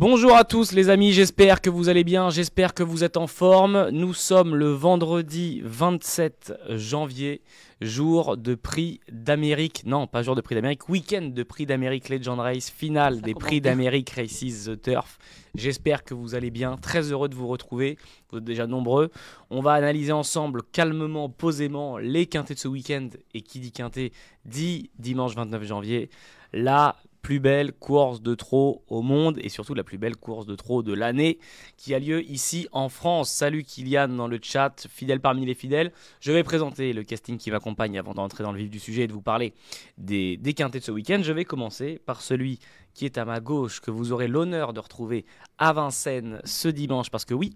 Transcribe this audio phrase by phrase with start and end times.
[0.00, 3.26] Bonjour à tous les amis, j'espère que vous allez bien, j'espère que vous êtes en
[3.26, 3.90] forme.
[3.90, 7.42] Nous sommes le vendredi 27 janvier,
[7.82, 12.40] jour de prix d'Amérique, non pas jour de prix d'Amérique, week-end de prix d'Amérique Legend
[12.40, 15.18] Race, finale des prix d'Amérique Races The Turf.
[15.54, 17.98] J'espère que vous allez bien, très heureux de vous retrouver,
[18.32, 19.10] vous êtes déjà nombreux.
[19.50, 24.12] On va analyser ensemble calmement, posément les quintés de ce week-end et qui dit quintet
[24.46, 26.08] dit dimanche 29 janvier.
[26.54, 30.54] La plus belle course de trot au monde et surtout la plus belle course de
[30.54, 31.38] trot de l'année
[31.76, 33.30] qui a lieu ici en France.
[33.30, 35.92] Salut Kylian dans le chat, fidèle parmi les fidèles.
[36.20, 39.06] Je vais présenter le casting qui m'accompagne avant d'entrer dans le vif du sujet et
[39.06, 39.54] de vous parler
[39.98, 41.20] des, des quintés de ce week-end.
[41.22, 42.58] Je vais commencer par celui
[42.94, 45.24] qui est à ma gauche, que vous aurez l'honneur de retrouver
[45.58, 47.54] à Vincennes ce dimanche, parce que oui,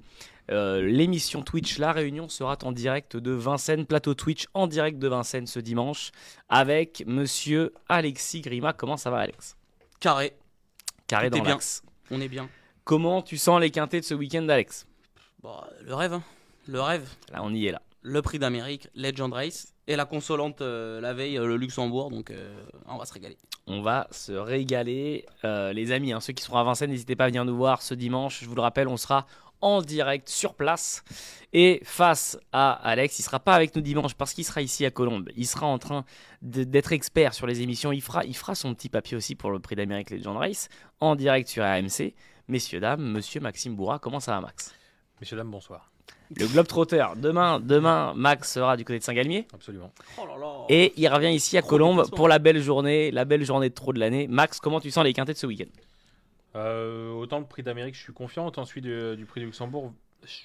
[0.51, 5.09] euh, l'émission Twitch La Réunion sera en direct de Vincennes, plateau Twitch en direct de
[5.09, 6.13] Vincennes ce dimanche,
[6.49, 8.73] avec monsieur Alexis Grima.
[8.73, 9.57] Comment ça va Alex?
[10.05, 10.35] Carré.
[11.07, 11.83] Carré Tout dans l'axe.
[12.11, 12.51] On est bien.
[12.85, 14.87] Comment tu sens les quintés de ce week-end Alex?
[15.43, 16.23] Bon, le rêve, hein.
[16.69, 17.09] le rêve.
[17.33, 17.81] Là on y est là.
[18.03, 22.11] Le prix d'Amérique, Legend Race et la consolante euh, la veille, euh, le Luxembourg.
[22.11, 23.39] Donc euh, on va se régaler.
[23.67, 25.25] On va se régaler.
[25.43, 27.95] Les amis, hein, ceux qui seront à Vincennes, n'hésitez pas à venir nous voir ce
[27.95, 28.41] dimanche.
[28.43, 29.27] Je vous le rappelle, on sera
[29.61, 31.03] en direct sur place.
[31.53, 34.91] Et face à Alex, il sera pas avec nous dimanche parce qu'il sera ici à
[34.91, 35.31] Colombes.
[35.37, 36.05] Il sera en train
[36.43, 37.93] d'être expert sur les émissions.
[37.93, 40.69] Il fera, il fera son petit papier aussi pour le prix d'Amérique Legend Race
[41.01, 42.15] en direct sur AMC.
[42.49, 44.75] Messieurs, dames, monsieur Maxime Bourra, comment ça va Max?
[45.21, 45.91] Messieurs, dames, bonsoir.
[46.37, 49.47] Le Globetrotter, demain, demain, Max sera du côté de Saint-Galmier.
[49.55, 49.93] Absolument.
[50.19, 50.65] Oh là là.
[50.69, 53.93] Et il revient ici à Colombes pour la belle journée, la belle journée de trop
[53.93, 54.27] de l'année.
[54.27, 55.71] Max, comment tu sens les quintés de ce week-end?
[56.57, 59.93] Euh, autant le prix d'Amérique, je suis confiant, autant celui du prix de Luxembourg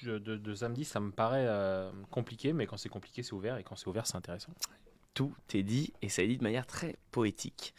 [0.04, 3.76] de samedi, ça me paraît euh, compliqué, mais quand c'est compliqué, c'est ouvert, et quand
[3.76, 4.52] c'est ouvert, c'est intéressant.
[5.14, 7.74] Tout est dit et ça est dit de manière très poétique.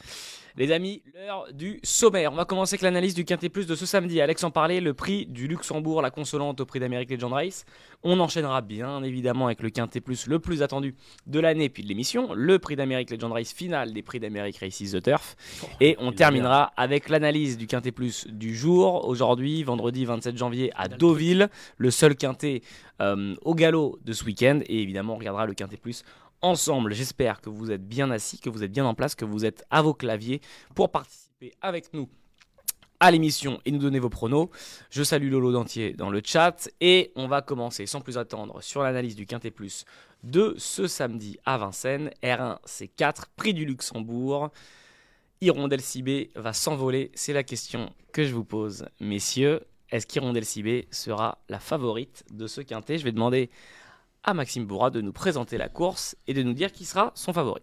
[0.57, 2.33] Les amis, l'heure du sommaire.
[2.33, 4.19] On va commencer avec l'analyse du Quintet Plus de ce samedi.
[4.19, 7.65] Alex en parlait, le prix du Luxembourg, la consolante au prix d'Amérique Legend Race.
[8.03, 10.93] On enchaînera bien évidemment avec le Quintet Plus le plus attendu
[11.25, 14.91] de l'année puis de l'émission, le prix d'Amérique Legend Race final des prix d'Amérique Races
[14.91, 15.37] The Turf.
[15.79, 20.89] Et on terminera avec l'analyse du Quintet Plus du jour, aujourd'hui, vendredi 27 janvier à
[20.89, 22.61] Deauville, le seul Quintet
[23.01, 24.59] euh, au galop de ce week-end.
[24.65, 26.03] Et évidemment, on regardera le Quintet Plus
[26.41, 26.93] ensemble.
[26.93, 29.63] J'espère que vous êtes bien assis, que vous êtes bien en place, que vous êtes
[29.69, 30.41] à vos claviers
[30.75, 32.09] pour participer avec nous
[32.99, 34.49] à l'émission et nous donner vos pronos.
[34.91, 38.83] Je salue Lolo Dentier dans le chat et on va commencer sans plus attendre sur
[38.83, 39.85] l'analyse du Quintet Plus
[40.23, 42.11] de ce samedi à Vincennes.
[42.21, 44.51] R1 C4, prix du Luxembourg.
[45.41, 49.61] Hirondelle Cibé va s'envoler C'est la question que je vous pose, messieurs.
[49.89, 52.99] Est-ce qu'Hirondelle Cibé sera la favorite de ce quintet?
[52.99, 53.49] Je vais demander
[54.23, 57.33] à Maxime Bourra de nous présenter la course et de nous dire qui sera son
[57.33, 57.61] favori.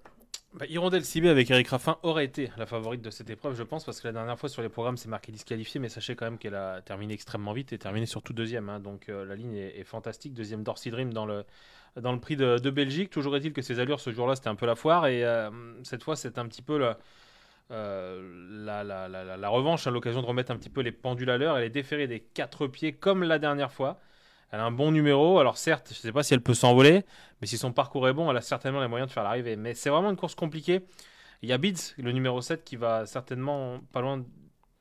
[0.55, 3.85] Bah, Hirondelle Cibé avec Eric Raffin aurait été la favorite de cette épreuve, je pense,
[3.85, 6.39] parce que la dernière fois sur les programmes, c'est marqué disqualifié, mais sachez quand même
[6.39, 8.69] qu'elle a terminé extrêmement vite et terminé surtout deuxième.
[8.71, 8.81] hein.
[8.81, 10.33] donc euh, la ligne est, fantastique.
[10.35, 11.45] Deuxième Dorsey Dream dans le,
[12.01, 13.11] dans le prix de, Belgique.
[13.11, 15.07] Toujours est-il que ses allures ce jour-là, c'était un peu la foire.
[15.07, 15.51] Et euh,
[15.85, 16.99] cette fois, c'est un petit peu la,
[17.71, 21.31] euh, la, la- la- la- revanche, hein, l'occasion de remettre un petit peu les pendules
[21.31, 21.59] à l'heure.
[21.59, 24.01] Elle est déférée des quatre pieds comme la dernière fois.
[24.51, 25.39] Elle a un bon numéro.
[25.39, 27.05] Alors certes, je ne sais pas si elle peut s'envoler,
[27.41, 29.57] mais si son parcours est bon, elle a certainement les moyens de faire l'arrivée.
[29.57, 30.81] Mais c'est vraiment une course compliquée.
[31.43, 34.25] Il y a Bids, le numéro 7, qui va certainement pas loin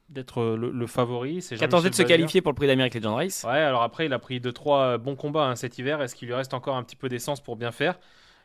[0.10, 1.42] d'être le, le favori.
[1.42, 3.44] C'est a tenté de se qualifier pour le prix d'Amérique Legend Race.
[3.48, 6.02] Ouais, alors après, il a pris 2-3 bons combats hein, cet hiver.
[6.02, 8.00] Est-ce qu'il lui reste encore un petit peu d'essence pour bien faire?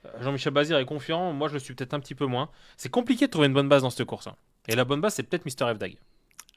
[0.04, 1.33] Euh, Jean-Michel Bazir est confiant.
[1.33, 2.50] Moi, je le suis peut-être un petit peu moins.
[2.77, 4.27] C'est compliqué de trouver une bonne base dans cette course.
[4.27, 4.34] hein.
[4.69, 5.97] Et la bonne base, c'est peut-être Mister F-Dag.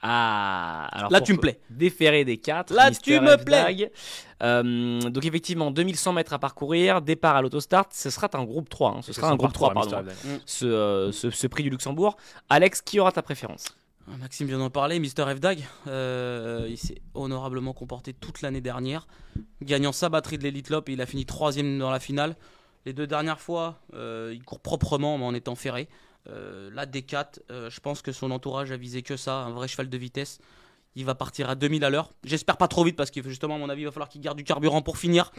[0.07, 1.59] Ah, alors Là, tu me plais.
[1.71, 2.71] Déféré des 4.
[2.73, 3.91] Là, tu me plais.
[4.39, 7.87] donc effectivement, 2100 mètres à parcourir, départ à l'autostart.
[7.91, 8.91] Ce sera un groupe 3.
[8.97, 9.01] hein.
[9.01, 10.03] Ce sera un groupe 3, pardon.
[10.45, 12.17] Ce, euh, ce, ce prix du Luxembourg.
[12.49, 13.65] Alex, qui aura ta préférence?
[14.07, 19.07] Ah, Maxime vient d'en parler, Mister F-Dag, euh, il s'est honorablement comporté toute l'année dernière,
[19.63, 22.35] gagnant sa batterie de l'Elite Lop et il a fini troisième dans la finale.
[22.85, 25.87] Les deux dernières fois, euh, il court proprement mais en étant ferré.
[26.29, 29.67] Euh, là, D4, euh, je pense que son entourage a visé que ça, un vrai
[29.67, 30.39] cheval de vitesse.
[30.95, 32.13] Il va partir à 2000 à l'heure.
[32.23, 34.37] J'espère pas trop vite parce que justement, à mon avis, il va falloir qu'il garde
[34.37, 35.31] du carburant pour finir.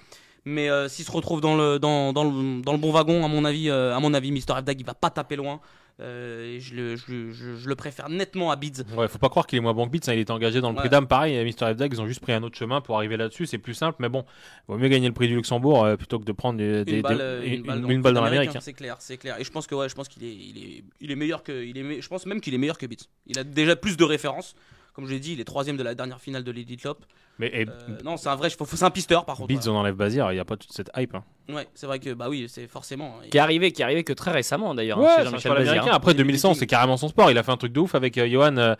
[0.44, 3.99] Mais euh, s'il se retrouve dans le, dans, le, bon wagon, à mon avis, à
[3.99, 5.61] mon avis Mister F-Dag, il va pas taper loin.
[5.98, 8.82] Euh, je, le, je, je- je le préfère nettement à Bids.
[8.94, 10.10] Ouais, faut pas croire qu'il est moins bon que Beats.
[10.10, 10.12] hein.
[10.12, 11.06] Il était engagé dans le prix d'âme.
[11.06, 13.46] Pareil, Mister F-Dag, ils ont juste pris un autre chemin pour arriver là-dessus.
[13.46, 14.25] C'est plus simple, mais bon,
[14.69, 17.02] vaut mieux gagner le prix du Luxembourg euh, plutôt que de prendre des, des- une
[17.02, 18.37] balle, des- euh, une- une balle une dans, balle l'Amérique.
[18.40, 19.40] américain, C'est clair, c'est clair.
[19.40, 21.64] Et je pense que ouais, je pense qu'il est, il est, il est meilleur que,
[21.64, 23.06] il est, je pense même qu'il est meilleur que Beats.
[23.26, 24.54] Il a déjà plus de références.
[24.96, 27.04] Comme je l'ai dit, il est troisième de la dernière finale de l'Elite Lop.
[27.38, 29.48] Mais et, Euh, non, c'est un vrai, faut- faut- c'est un pisteur par contre.
[29.54, 31.14] Beats, on enlève Bazir, il n'y a pas toute cette hype.
[31.14, 31.22] hein.
[31.50, 33.16] Ouais, c'est vrai que bah oui, c'est forcément.
[33.31, 34.98] Qui est arrivé, qui est arrivé que très récemment d'ailleurs.
[34.98, 35.90] hein, Ouais, Jean-Michel cheval Bazir, hein.
[35.93, 36.60] Après Il est 2100, meeting.
[36.60, 37.31] c'est carrément son sport.
[37.31, 38.56] Il a fait un truc de ouf avec euh, Johan.
[38.56, 38.75] euh,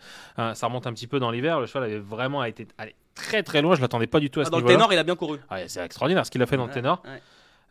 [0.55, 1.59] ça remonte un petit peu dans l'hiver.
[1.59, 3.75] Le cheval avait vraiment été allé très très loin.
[3.75, 4.77] Je l'attendais pas du tout à Ah, ce dans le niveau-là.
[4.79, 5.37] ténor, il a bien couru.
[5.51, 7.03] Ah, c'est extraordinaire ce qu'il a fait dans le ténor.
[7.05, 7.21] ouais.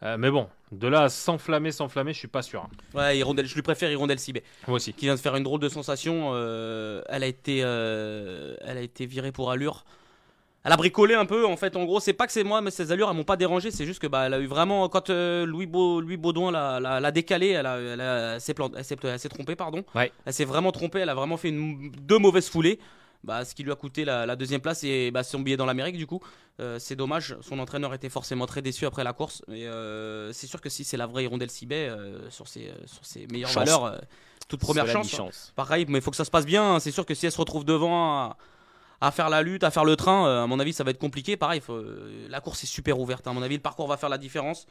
[0.03, 2.63] Euh, mais bon, de là à s'enflammer, s'enflammer, je suis pas sûr.
[2.63, 2.69] hein.
[2.99, 4.93] Ouais, Hirondelle, je lui préfère Hirondelle Sibé, Moi aussi.
[4.93, 6.33] qui vient de faire une drôle de sensation.
[6.35, 9.85] euh, elle a été, euh, elle a été virée pour allure.
[10.65, 11.77] Elle a bricolé un peu, en fait.
[11.77, 13.71] En gros, c'est pas que c'est moi, mais ces allures, elles m'ont pas dérangé.
[13.71, 16.99] C'est juste que bah, elle a eu vraiment quand Louis, Beau- Louis Baudouin l'a, l'a-
[16.99, 19.85] l'a décalé, elle, a, elle, a- elle s'est plant- elle s'est, elle s'est trompée, pardon.
[19.95, 20.11] Ouais.
[20.25, 20.99] Elle s'est vraiment trompée.
[20.99, 22.81] Elle a vraiment fait une, deux mauvaises foulées.
[23.25, 25.67] Bah, ce qui lui a coûté la, la deuxième place et bah, son billet dans
[25.67, 26.21] l'Amérique du coup.
[26.59, 29.43] Euh, c'est dommage, son entraîneur était forcément très déçu après la course.
[29.49, 33.05] Mais euh, c'est sûr que si c'est la vraie Hirondelle Sibet, euh, sur, ses, sur
[33.05, 33.65] ses meilleures Chance.
[33.65, 33.99] valeurs, euh,
[34.49, 35.11] toute première chance.
[35.11, 35.53] chance.
[35.57, 36.79] Pareil, mais il faut que ça se passe bien.
[36.81, 38.37] C'est sûr que si elle se retrouve devant à,
[39.01, 40.99] à faire la lutte, à faire le train, euh, à mon avis, ça va être
[40.99, 41.37] compliqué.
[41.37, 43.27] Pareil, faut- euh, la course est super ouverte.
[43.27, 43.33] hein.
[43.33, 44.67] À mon avis, le parcours va faire la différence.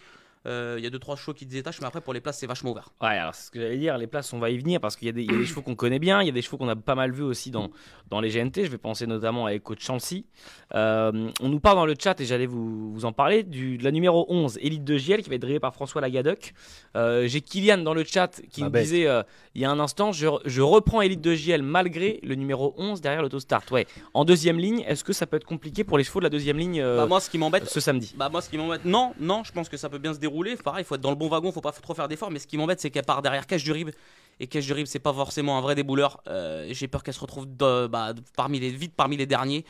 [0.46, 2.48] Euh, Il y a deux trois chevaux qui détachent, mais après pour les places, c'est
[2.48, 2.90] vachement ouvert.
[3.02, 5.08] Ouais, alors c'est ce que j'allais dire, les places, on va y venir parce qu'il
[5.08, 6.42] y, a des- il y a des chevaux qu'on connaît bien, il y a des
[6.42, 7.70] chevaux qu'on a pas mal vus aussi dans,
[8.10, 8.64] dans les GNT.
[8.66, 10.26] Je vais penser notamment à Echo de Chancy.
[10.74, 13.84] Euh, on nous parle dans le chat, et j'allais vous, vous en parler, du, de
[13.84, 16.54] la numéro 11, Elite de GL, qui va être drivée par François Lagadec.
[16.96, 18.84] Euh, J'ai Kylian dans le chat qui Ma nous bête.
[18.84, 22.36] disait euh, il y a un instant je, je reprends Elite de GL malgré le
[22.36, 23.64] numéro 11 derrière l'autostart.
[23.72, 26.30] Ouais, en deuxième ligne, est-ce que ça peut être compliqué pour les chevaux de la
[26.30, 28.14] deuxième ligne euh, Bah, moi, ce qui m'embête, ce samedi?
[28.18, 30.35] Bah moi ce qui m'embête, non, non, je pense que ça peut bien se dérouler.
[30.64, 32.32] Pareil, il faut être dans le bon wagon, faut pas trop faire d'efforts.
[32.32, 33.90] Mais ce qui m'embête, c'est qu'elle part derrière Cache du Rib.
[34.40, 36.22] Et Cache du Rib, c'est pas forcément un vrai débouleur.
[36.28, 39.64] Euh, J'ai peur qu'elle se retrouve de- bah, parmi les, vite parmi les derniers.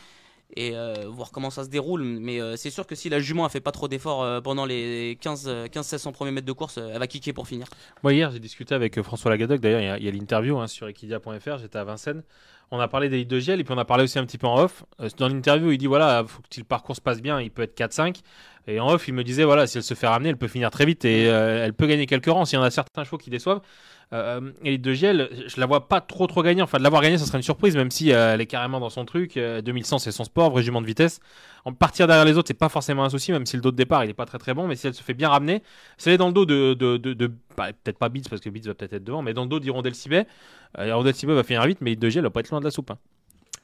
[0.56, 2.04] Et euh, voir comment ça se déroule.
[2.04, 5.18] Mais euh, c'est sûr que si la jument a fait pas trop d'efforts pendant les
[5.22, 7.68] 15-1600 premiers mètres de course, elle va kicker pour finir.
[8.04, 9.60] Moi, hier, j'ai discuté avec François Lagadec.
[9.60, 11.58] D'ailleurs, il y a- a, l'interview hein, sur equidia.fr.
[11.58, 12.24] J'étais à Vincennes.
[12.72, 14.38] On a parlé des litres de GL et puis on a parlé aussi un petit
[14.38, 14.84] peu en off.
[15.00, 17.62] Euh, Dans l'interview, il dit voilà, faut que le parcours se passe bien, il peut
[17.62, 18.22] être 4-5.
[18.68, 20.72] Et en off, il me disait voilà, si elle se fait ramener, elle peut finir
[20.72, 22.46] très vite et euh, elle peut gagner quelques rangs.
[22.46, 23.62] S'il y en a certains chevaux qui déçoivent,
[24.14, 26.64] euh, Elite de GL, je la vois pas trop trop gagner.
[26.64, 28.90] Enfin, de l'avoir gagné, ça serait une surprise, même si euh, elle est carrément dans
[28.90, 29.38] son truc.
[29.38, 31.20] Euh, 2100, c'est son sport, régiment de vitesse.
[31.64, 33.76] En partir derrière les autres, c'est pas forcément un souci, même si le dos de
[33.78, 34.68] départ, il est pas très très bon.
[34.68, 35.62] Mais si elle se fait bien ramener,
[35.98, 38.74] si elle est dans le dos de- bah, peut-être pas Beats parce que Beats va
[38.74, 40.28] peut-être être devant, mais dans le dos d'Hirondelle Sibet,
[40.80, 42.66] euh, Hirondelle Sibet va finir vite, mais de GL, elle va pas être loin de
[42.66, 42.92] la soupe.
[42.92, 42.98] hein.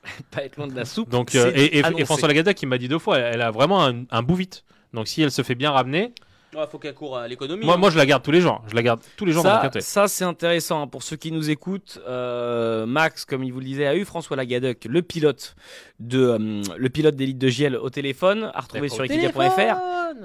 [0.32, 1.10] Pas être loin de la soupe.
[1.10, 2.06] Donc, euh, et, et- et annoncé.
[2.06, 4.64] François Lagada qui m'a dit deux fois, elle, elle a vraiment un, un bout vite.
[4.94, 6.14] Donc si elle se fait bien ramener,
[6.54, 7.64] Il faut qu'elle court à l'économie.
[7.66, 7.78] moi, hein.
[7.78, 8.62] moi je la garde tous les jours.
[8.68, 11.32] Je la garde tous les jours dans mon Ça, ça c'est intéressant pour ceux qui
[11.32, 12.00] nous écoutent.
[12.08, 15.56] euh, Max, comme il vous le disait, a eu François Lagadec, le pilote
[16.00, 19.78] de euh, le pilote d'élite de GL au téléphone, à retrouver sur equidia.fr.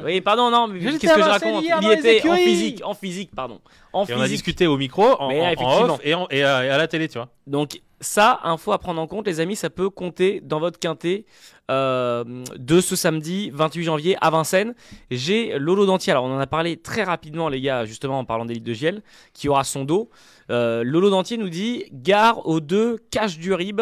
[0.05, 1.65] Oui, pardon, non, mais qu'est-ce que je raconte?
[1.83, 3.61] Il était en physique, en physique, pardon,
[3.93, 4.37] en Et on a physique.
[4.39, 5.95] discuté au micro, en, Mais en- en effectivement.
[5.95, 7.29] off et, en- et à, et à la télé, tu vois.
[7.47, 11.25] Donc ça, info à prendre en compte, les amis, ça peut compter dans votre quintet
[11.71, 12.25] euh,
[12.57, 14.75] de ce samedi 28 janvier à Vincennes.
[15.11, 18.45] J'ai Lolo Dantier, alors on en a parlé très rapidement les gars, justement en parlant
[18.45, 19.03] d'élite de Giel,
[19.33, 20.11] qui aura son dos.
[20.51, 23.81] Euh, Lolo Dantier nous dit, gare aux deux, cache du rib.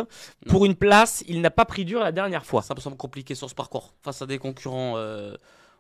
[0.49, 2.63] Pour une place, il n'a pas pris dur la dernière fois.
[2.63, 5.35] Ça me semble compliqué sur ce parcours face à des concurrents euh,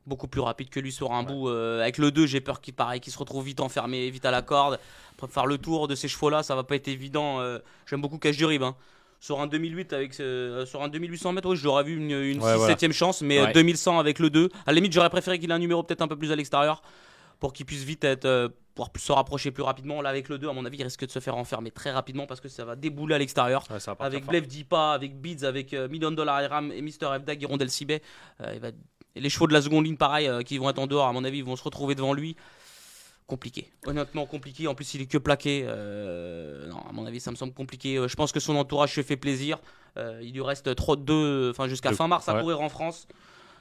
[0.06, 1.48] beaucoup plus rapides que lui sur un bout.
[1.48, 4.30] euh, avec le 2, j'ai peur qu'il pareil, qu'il se retrouve vite enfermé, vite à
[4.30, 4.78] la corde.
[5.14, 7.40] Après, faire le tour de ces chevaux-là, ça va pas être évident.
[7.40, 8.62] euh, J'aime beaucoup Cache du Rib.
[8.62, 8.74] hein.
[9.20, 12.52] Sur un 2008 avec ce- sur un 2800 mètres, oui, j'aurais vu une, une Ouais,
[12.52, 12.76] 6 voilà.
[12.76, 13.52] 7 chance, mais euh, Ouais.
[13.54, 14.50] 2100 avec le 2.
[14.66, 16.82] À la limite, j'aurais préféré qu'il ait un numéro peut-être un peu plus à l'extérieur
[17.40, 20.02] pour qu'il puisse vite être, euh, pouvoir se rapprocher plus rapidement.
[20.02, 22.26] Là, avec le 2, à mon avis, il risque de se faire enfermer très rapidement
[22.26, 23.64] parce que ça va débouler à l'extérieur.
[23.70, 24.26] Ouais, Avec.
[24.26, 27.18] Blev Dipa, avec Beads, avec euh, Million Dollar Iram et Mr.
[27.20, 28.02] Fdag, Hirondelle Sibet.
[28.42, 28.72] Euh, il va-
[29.16, 31.12] et les chevaux de la seconde ligne, pareil, euh, qui vont être en dehors, à
[31.12, 32.36] mon avis, ils vont se retrouver devant lui.
[33.26, 33.70] Compliqué.
[33.86, 34.66] Honnêtement, compliqué.
[34.66, 35.64] En plus, il est que plaqué.
[35.66, 37.96] Euh, non, à mon avis, ça me semble compliqué.
[37.96, 39.58] Euh, je pense que son entourage se fait plaisir.
[39.96, 42.40] Il lui reste trop de deux, enfin jusqu'à fin mars à ouais.
[42.40, 43.06] courir en France.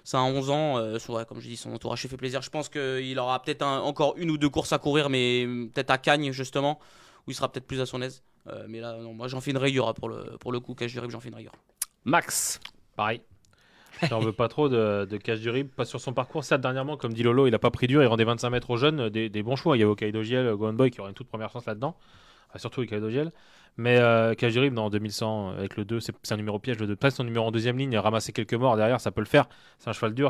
[0.03, 0.81] Ça a 11 ans.
[1.09, 2.41] ouais, comme je dis, son entourage se fait plaisir.
[2.41, 5.91] Je pense qu'il aura peut-être un- encore une ou deux courses à courir, mais peut-être
[5.91, 6.79] à Cagnes, justement,
[7.27, 8.23] où il sera peut-être plus à son aise.
[8.67, 10.73] Mais là, non, moi, j'en fais une rayure hein, pour le, pour le coup.
[10.73, 11.53] Cache du Rib, j'en fais une rayure?
[12.03, 12.59] Max,
[12.95, 13.21] Pareil.
[14.09, 16.43] J'en veux pas trop de, de cache du rib, pas sur son parcours.
[16.43, 18.77] Ça, dernièrement, comme dit Lolo, il a pas pris dur, il rendait 25 mètres aux
[18.77, 19.77] jeunes, euh, des, des bons choix.
[19.77, 21.95] Il y avait Okaido Giel, Gohan Boy qui aurait une toute première chance là-dedans,
[22.49, 23.31] Enfin, surtout Okaido Giel.
[23.75, 26.59] Mais euh, cache du rib, non, en 2100, euh, avec le 2, c'est un numéro
[26.59, 26.77] piège.
[26.77, 29.25] Le 2, presque son numéro en deuxième ligne, ramasser quelques morts derrière, ça peut le
[29.25, 29.45] faire.
[29.79, 30.29] C'est un cheval dur,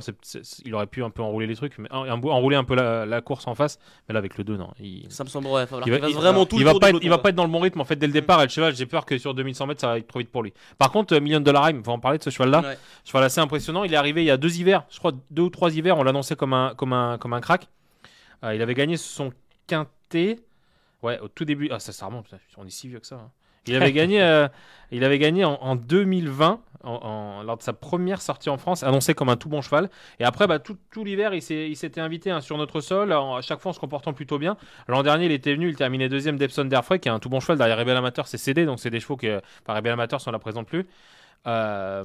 [0.64, 3.06] il aurait pu un peu enrouler les trucs, mais en- en- enrouler un peu la,
[3.06, 3.80] la course en face.
[4.08, 4.72] Mais là, avec le 2, non.
[4.80, 7.00] Il, Ça me semble, ouais, il va il il- vraiment tout il va pas être,
[7.04, 8.40] il va pas être dans le bon rythme en fait dès le départ.
[8.42, 10.42] Et le cheval, j'ai peur que sur 2100 mètres, ça va être trop vite pour
[10.44, 10.54] lui.
[10.78, 12.62] Par contre, euh, Million Dollar Rhyme, on va en parler de ce cheval-là.
[12.62, 12.78] Ouais.
[13.04, 13.84] Cheval assez impressionnant.
[13.84, 15.98] Il est arrivé il y a deux hivers, je crois deux ou trois hivers.
[15.98, 17.68] On l'annonçait comme un, comme un, comme un crack.
[18.46, 19.34] Euh, il avait gagné son
[19.68, 20.40] quintet.
[21.04, 21.70] Ouais, au tout début.
[21.72, 22.28] Ah, ça, ça remonte.
[22.58, 23.16] On est si vieux que ça.
[23.16, 23.32] hein.
[23.66, 24.50] Il avait gagné, euh,
[24.92, 26.60] il avait gagné en, en 2020.
[26.86, 29.90] en- en- lors de sa première sortie en France, annoncé comme un tout bon cheval.
[30.20, 33.40] Et après, bah, tout, tout l'hiver, il il s'était invité hein, sur notre sol, à
[33.42, 34.58] chaque fois en se comportant plutôt bien.
[34.90, 37.40] L'an dernier, il était venu, il terminait deuxième d'Epson d'Airfray, qui est un tout bon
[37.40, 37.58] cheval.
[37.58, 40.28] Derrière Rebel Amateur, c'est cédé, donc c'est des chevaux qui, euh, enfin, Rebel Amateur, si
[40.28, 40.86] on la présente plus.
[41.48, 42.04] Euh,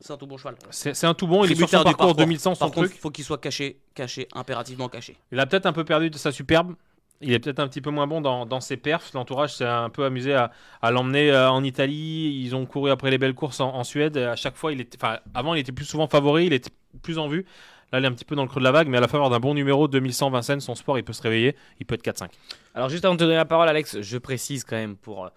[0.00, 0.54] C'est un tout bon cheval.
[0.70, 2.14] c'est un tout bon, il est sur du parcours, parcours.
[2.16, 3.00] 2100, son Par contre, truc.
[3.00, 5.16] faut qu'il soit caché, caché, impérativement caché.
[5.32, 6.74] Il a peut-être un peu perdu de sa superbe.
[7.22, 9.12] Il est peut-être un petit peu moins bon dans, ses perfs.
[9.12, 10.50] L'entourage s'est un peu amusé à,
[10.90, 12.40] l'emmener euh, en Italie.
[12.42, 14.16] Ils ont couru après les belles courses en, Suède.
[14.16, 14.86] À chaque fois, il
[15.34, 16.46] avant, il était plus souvent favori.
[16.46, 16.70] Il était
[17.02, 17.44] plus en vue.
[17.92, 18.88] Là, il est un petit peu dans le creux de la vague.
[18.88, 21.56] Mais à la faveur d'un bon numéro, 2100 Vincennes, son sport, il peut se réveiller.
[21.78, 22.30] Il peut être 4-5.
[22.74, 25.28] Alors juste avant de te donner la parole, Alex, je précise quand même pour euh,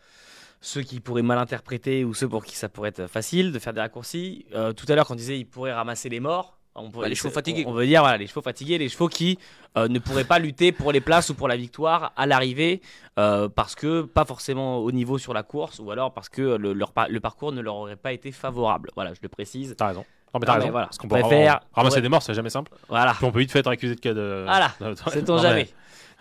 [0.61, 3.73] ceux qui pourraient mal interpréter ou ceux pour qui ça pourrait être facile de faire
[3.73, 4.45] des raccourcis.
[4.55, 7.09] euh, tout à l'heure, quand on disait ils pourraient ramasser les morts, on pourrait- Bah,
[7.09, 9.37] les chevaux c'est- fatigués, On, on veut dire voilà, les chevaux fatigués, les chevaux qui
[9.77, 12.81] euh, ne pourraient pas lutter pour les places ou pour la victoire à l'arrivée
[13.19, 16.73] euh, parce que pas forcément au niveau sur la course ou alors parce que le,
[16.73, 18.89] leur par- le parcours ne leur aurait pas été favorable.
[18.95, 19.75] Voilà, je le précise.
[19.77, 20.05] T'as raison.
[20.33, 20.71] Non, mais t'as raison.
[20.71, 20.87] voilà.
[20.87, 22.01] Parce qu'on On peut préfère- ramasser ouais.
[22.01, 22.71] des morts, c'est jamais simple.
[22.89, 23.13] Voilà.
[23.13, 24.43] Puis on peut vite fait être accusé de cas de.
[24.45, 25.69] Voilà, de- Sait-on Non, mais- jamais.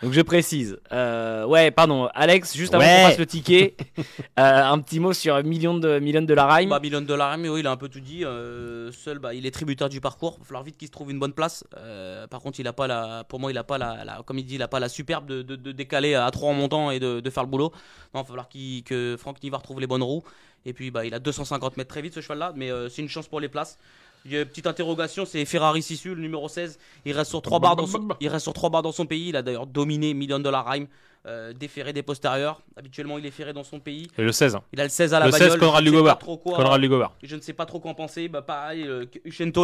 [0.02, 0.78] Donc je précise.
[0.90, 3.02] Euh, ouais, pardon, Alex, juste avant Ouais.
[3.02, 4.02] qu'on fasse le ticket, euh,
[4.36, 6.70] un petit mot sur million de million de la Rime.
[6.70, 8.24] Bah, million de dollars, mais oui, il a un peu tout dit.
[8.24, 10.34] euh, seul, bah, il est tributaire du parcours.
[10.38, 11.62] Il va falloir vite qu'il se trouve une bonne place.
[11.76, 14.38] Euh, par contre, il a pas la, pour moi, il a pas la, la- comme
[14.38, 16.90] il dit, il a pas la superbe de, de- de décaler à 3 en montant
[16.90, 17.70] et de, de faire le boulot.
[18.14, 20.24] Non, il va falloir que Franck Nivard trouve les bonnes roues.
[20.64, 23.08] Et puis, bah, il a 250 mètres très vite ce cheval-là, mais euh, c'est une
[23.08, 23.78] chance pour les places.
[24.24, 26.78] Il y a une petite interrogation, c'est Ferrari Sissu, le numéro 16.
[27.04, 29.28] Il reste sur trois barres dans son, il reste sur trois barres dans son pays.
[29.30, 30.86] Il a d'ailleurs dominé Million Dollar Rhyme,
[31.26, 32.62] euh, déféré des postérieurs.
[32.76, 34.08] Habituellement, il est ferré dans son pays.
[34.18, 34.54] Et le 16.
[34.56, 34.62] hein.
[34.72, 35.58] Il a le 16 à la Le 16, bagnole.
[35.60, 36.10] Conrad je sais Lugover.
[36.10, 37.06] pas trop quoi- Conrad Lugover.
[37.22, 38.28] je ne sais pas trop quoi en penser.
[38.28, 39.06] Bah, pareil, euh,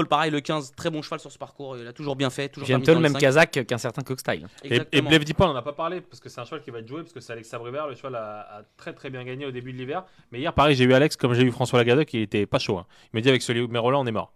[0.08, 1.76] pareil, le 15, très bon cheval sur ce parcours.
[1.76, 2.48] Il a toujours bien fait.
[2.48, 3.16] Toujours dans même.
[3.16, 4.46] Kazakh qu'un certain Cockstyle.
[4.64, 6.78] Et, et Dipa, on n'en a pas parlé parce que c'est un cheval qui va
[6.80, 7.86] être joué parce que c'est Alex Sabrevert.
[7.88, 10.04] Le cheval a, a très très bien gagné au début de l'hiver.
[10.32, 12.78] Mais hier, pareil, j'ai eu Alex comme j'ai eu François Lagadec qui était pas chaud.
[12.78, 12.86] hein.
[13.12, 14.32] Il m'a dit avec ce numéro-là, on est mort.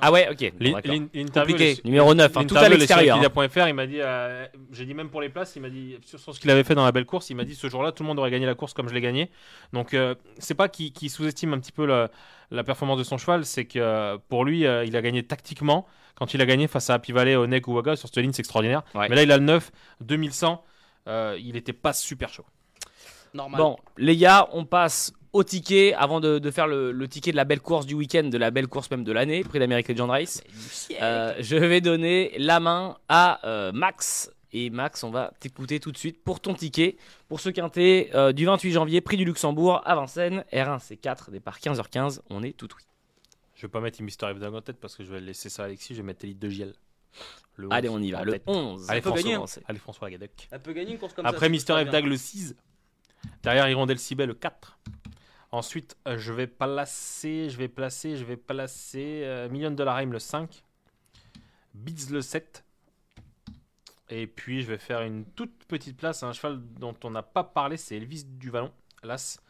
[0.00, 0.52] Ah ouais, ok.
[0.58, 1.74] bon, L'in- L'interview, Compliqué.
[1.74, 3.18] les- Numéro 9, hein, tout à l'interview, les l'extérieur.
[3.22, 6.18] Equidia.fr, il m'a dit, euh, j'ai dit même pour les places, il m'a dit sur,
[6.18, 8.02] sur ce qu'il avait fait dans la belle course, il m'a dit ce jour-là, tout
[8.02, 9.30] le monde aurait gagné la course comme je l'ai gagné.
[9.74, 12.10] Donc euh, c'est pas qu'il qu'il sous-estime un petit peu la,
[12.50, 15.86] la performance de son cheval, c'est que euh, pour lui, euh, il a gagné tactiquement.
[16.14, 18.40] Quand il a gagné face à Happy Valley, Onek ou Waga sur cette ligne, c'est
[18.40, 18.82] extraordinaire.
[18.94, 19.08] Ouais.
[19.10, 20.64] Mais là, il a le 9, 2100.
[21.08, 22.46] euh, il était pas super chaud.
[23.34, 23.58] Normal.
[23.58, 27.36] Bon, les gars, on passe au ticket avant de, de faire le, le ticket de
[27.36, 30.08] la belle course du week-end, de la belle course même de l'année, prix d'Amérique Legend
[30.08, 30.42] Race.
[31.02, 34.30] Euh, je vais donner la main à euh, Max.
[34.52, 36.96] Et Max, on va t'écouter tout de suite pour ton ticket.
[37.26, 41.58] Pour ce quintet euh, du 28 janvier, prix du Luxembourg à Vincennes, R1 C4, départ
[41.58, 42.84] 15h15, on est tout oui.
[43.56, 45.66] Je vais pas mettre Mister Evdag en tête parce que je vais laisser ça à
[45.66, 46.74] Alexis, je vais mettre Elite de Giel.
[47.56, 48.22] Le Allez, 11 on y va.
[48.22, 48.42] Le tête.
[48.46, 48.88] 11.
[48.88, 49.62] Allez, peut François, gagner, hein.
[49.66, 50.48] Allez, François Lagadec.
[50.52, 51.30] Elle peut gagner une course comme ça.
[51.30, 52.00] Après Mister bien.
[52.00, 52.54] le 6.
[53.42, 54.78] Derrière Hirondelle Cibet le 4.
[55.54, 60.10] Ensuite, euh, je vais placer, je vais placer, je vais placer euh, Million Dollar Aim
[60.10, 60.64] le 5.
[61.74, 62.64] Beats le 7.
[64.10, 67.22] Et puis je vais faire une toute petite place à un cheval dont on n'a
[67.22, 68.72] pas parlé, c'est Elvis du Vallon,
[69.04, 69.40] l'As,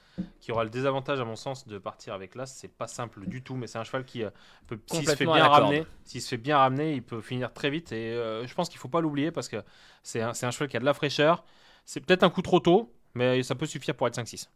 [0.40, 2.52] qui aura le désavantage à mon sens de partir avec l'As.
[2.54, 4.30] C'est pas simple du tout, mais c'est un cheval qui euh,
[4.66, 7.70] peut, s'il se fait bien ramener, s'il se fait bien ramener, il peut finir très
[7.70, 7.92] vite.
[7.92, 9.62] Et euh, je pense qu'il faut pas l'oublier parce que
[10.02, 11.44] c'est un, c'est un cheval qui a de la fraîcheur.
[11.86, 14.50] C'est peut-être un coup trop tôt, mais ça peut suffire pour être 5-6.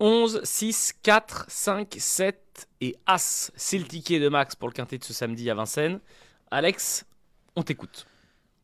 [0.00, 3.52] 11, 6, 4, 5, 7 et As.
[3.54, 6.00] C'est le ticket de Max pour le quintet de ce samedi à Vincennes.
[6.50, 7.04] Alex,
[7.54, 8.06] on t'écoute.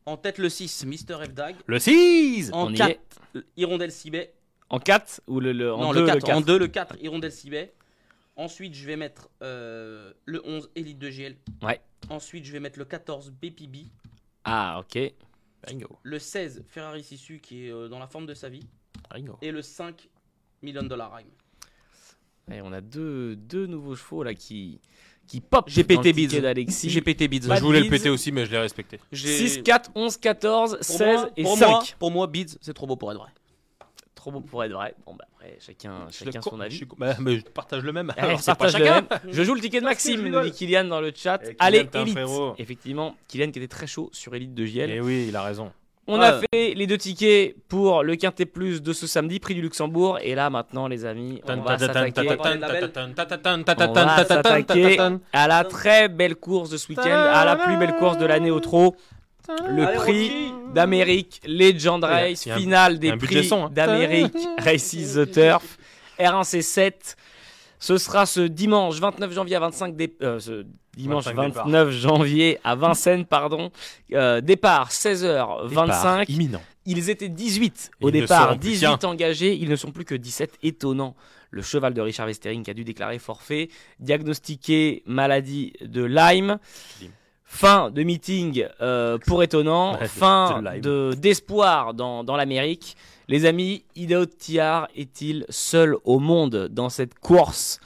[0.05, 1.55] En tête le 6, Mister F Dag.
[1.67, 2.89] Le 6 En On y 4,
[3.35, 3.39] est.
[3.55, 4.33] Hirondelle Cibet.
[4.69, 6.29] En 4 ou le, le- en non, 2 le 4.
[6.31, 7.73] En 2, le 4, Hirondelle Cibet.
[8.35, 11.37] Ensuite, je vais mettre euh, le 11, Elite de GL.
[11.61, 11.81] Ouais.
[12.09, 13.87] Ensuite, je vais mettre le 14, BPB.
[14.43, 15.13] Ah, ok.
[15.67, 15.99] Bingo.
[16.03, 18.67] Le 16, Ferrari Sissu, qui est euh, dans la forme de sa vie.
[19.11, 19.37] Bingo.
[19.41, 20.07] Et le 5,
[20.61, 21.27] Million Dollar Rhyme.
[22.51, 24.79] Et on a deux, deux nouveaux chevaux là qui,
[25.27, 25.65] qui pop.
[25.67, 26.39] J'ai le pété Bids.
[26.39, 26.89] d'Alexis.
[26.89, 27.41] J'ai pété Bids.
[27.47, 28.99] Pas je voulais le péter aussi, mais je l'ai respecté.
[29.11, 31.67] J'ai- 6, 4, 11, 14, Pour 16 moi- et pour 5.
[31.67, 33.29] Moi, pour moi, Bids, c'est trop beau pour être vrai.
[34.15, 34.95] Trop beau pour être vrai.
[35.05, 36.75] Bon, bah après, chacun, Je chacun son je avis.
[36.77, 38.11] suis- bah, mais je partage le même.
[38.17, 39.07] Eh, Alors, pas partage le chacun.
[39.23, 39.33] même.
[39.33, 41.39] Je joue le ticket de Maxime, je nous dit Kylian dans le chat.
[41.43, 42.17] Eh, Kylian, Allez, Elite.
[42.57, 44.89] Effectivement, Kylian qui était très chaud sur Elite de JL.
[44.89, 45.71] Et oui, il a raison.
[46.09, 46.25] On Ouais.
[46.25, 50.19] a fait les deux tickets pour le Quintet Plus de ce samedi, prix du Luxembourg.
[50.21, 52.29] Et là, maintenant, les amis, on va s'attaquer
[55.33, 58.51] à la très belle course de ce week-end, à la plus belle course de l'année
[58.51, 58.95] au trot.
[59.69, 60.31] Le Allez, prix
[60.73, 63.69] d'Amérique Legend Race, finale des prix hein.
[63.71, 65.77] d'Amérique Races the Turf,
[66.19, 67.15] R1C7.
[67.79, 70.65] Ce sera ce dimanche 29 janvier à 25 dé- euh, ce
[70.97, 71.65] dimanche 25 départ.
[71.65, 73.71] 29 janvier à Vincennes pardon.
[74.13, 76.25] Euh, départ 16h25.
[76.29, 76.61] imminent.
[76.85, 79.07] Ils étaient 18 au Ils départ, seront plus 18 qu'un.
[79.09, 80.57] engagés, ils ne sont plus que 17.
[80.63, 81.15] Étonnant.
[81.49, 86.57] Le cheval de Richard Westering qui a dû déclarer forfait, diagnostiqué maladie de Lyme.
[87.49, 92.97] Fin de meeting euh, pour étonnant, fin de- d'espoir dans, dans l'Amérique.
[93.29, 97.79] Les amis, Idaho Tiar est-il seul au monde dans cette course?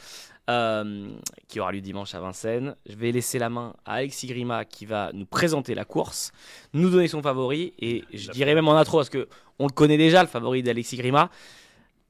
[0.51, 1.09] Euh,
[1.47, 4.85] qui aura lieu dimanche à Vincennes Je vais laisser la main à Alexis Grima qui
[4.85, 6.31] va nous présenter la course,
[6.73, 9.27] nous donner son favori et je dirais même en intro parce que
[9.59, 11.29] on le connaît déjà le favori d'Alexis Grima.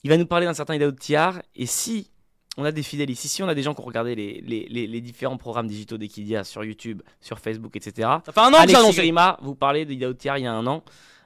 [0.04, 2.10] Il va nous parler d'un certain Idaho Tiar et si
[2.58, 4.68] on a des fidèles ici, si on a des gens qui ont regardé les, les,
[4.70, 8.10] les- les différents programmes digitaux d'Equidia sur YouTube, sur Facebook, etc.
[8.26, 8.98] Ça fait un an que Alexis annoncé.
[8.98, 10.84] Grima, vous parlez d'Idaho Tiar il y a un an.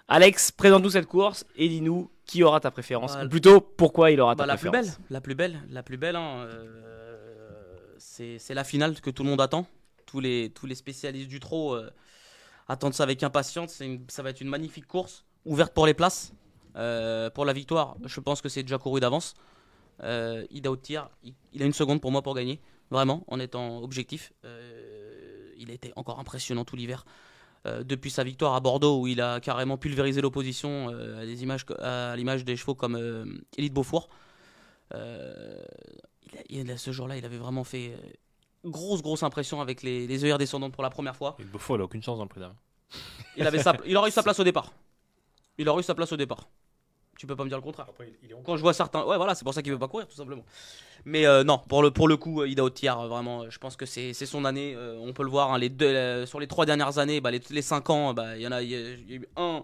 [0.07, 3.13] Alex, présente-nous cette course et dis-nous qui aura ta préférence.
[3.15, 4.99] Bah, Ou plutôt, pourquoi il aura Bah, ta la plus belle, préférence.
[5.09, 6.15] la plus belle, la plus belle.
[6.15, 6.94] hein, euh,
[8.15, 9.65] c'est la finale que tout le monde attend.
[10.05, 11.89] Tous les, spécialistes du trot euh,
[12.67, 13.81] attendent ça avec impatience.
[14.07, 16.33] Ça va être une magnifique course, ouverte pour les places.
[16.75, 19.33] Euh, pour la victoire, je pense que c'est déjà couru d'avance.
[20.03, 24.31] Euh, il, a une seconde pour moi pour gagner, vraiment, en étant objectif.
[25.57, 27.05] Il a été encore impressionnant tout l'hiver.
[27.65, 32.75] Depuis sa victoire à Bordeaux, où il a carrément pulvérisé l'opposition à, l'image des chevaux
[32.75, 34.09] comme Élite Beaufour.
[34.93, 35.63] Euh,
[36.31, 39.83] il a- il a- ce jour-là, il avait vraiment fait euh, grosse, grosse impression avec
[39.83, 41.35] les, les œillères descendantes pour la première fois.
[41.39, 42.55] Et Beaufort, il a aucune chance dans le prix d'âme.
[43.37, 44.71] Il, avait sa, il aurait eu sa place au départ.
[45.57, 46.47] Il aurait eu sa place au départ.
[47.17, 47.87] Tu peux pas me dire le contraire.
[48.45, 49.03] Quand je vois certains.
[49.05, 50.43] Ouais, voilà, c'est pour ça qu'il veut pas courir, tout simplement.
[51.05, 53.85] Mais euh, non, pour le, pour le coup, euh, Ida Otiar, vraiment, je pense que
[53.85, 54.73] c'est c'est son année.
[54.75, 57.31] euh, on peut le voir, hein, les deux, euh, sur les trois dernières années, bah,
[57.31, 59.15] les, les cinq ans, bah, il y en a, il y a- il y a
[59.17, 59.63] eu un,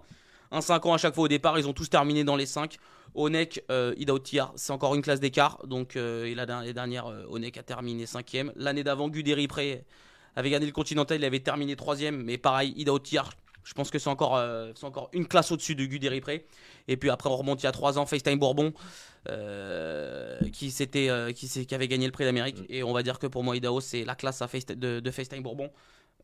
[0.52, 1.60] un 5 ans à chaque fois au départ.
[1.60, 2.78] Ils ont tous terminé dans les 5.
[3.16, 4.14] Onek, euh, Ida
[4.56, 5.66] c'est encore une classe d'écart.
[5.68, 8.52] Donc, euh, et la, l'année dernière, euh, Onek a terminé 5ème.
[8.56, 9.84] L'année d'avant, Guderi Pré
[10.36, 12.16] avait gagné le Continental, il avait terminé 3ème.
[12.24, 12.94] Mais pareil, Ida
[13.64, 16.46] je pense que c'est encore, euh, encore une classe au-dessus de Guderi Pré.
[16.88, 18.74] Et puis après, on remonte il y a 3 ans, FaceTime Bourbon,
[19.30, 20.74] euh, qui,
[21.10, 22.58] euh, qui, s'est- qui avait gagné le prix d'Amérique.
[22.70, 25.12] Et on va dire que pour moi, Idaho, c'est la classe à Face- de, de
[25.12, 25.70] FaceTime Bourbon.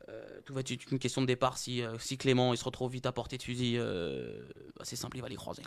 [0.09, 1.57] Euh, tout va être une question de départ.
[1.57, 4.41] Si, euh, si Clément il se retrouve vite à portée de fusil, euh,
[4.77, 5.61] bah, c'est simple, il va les croiser.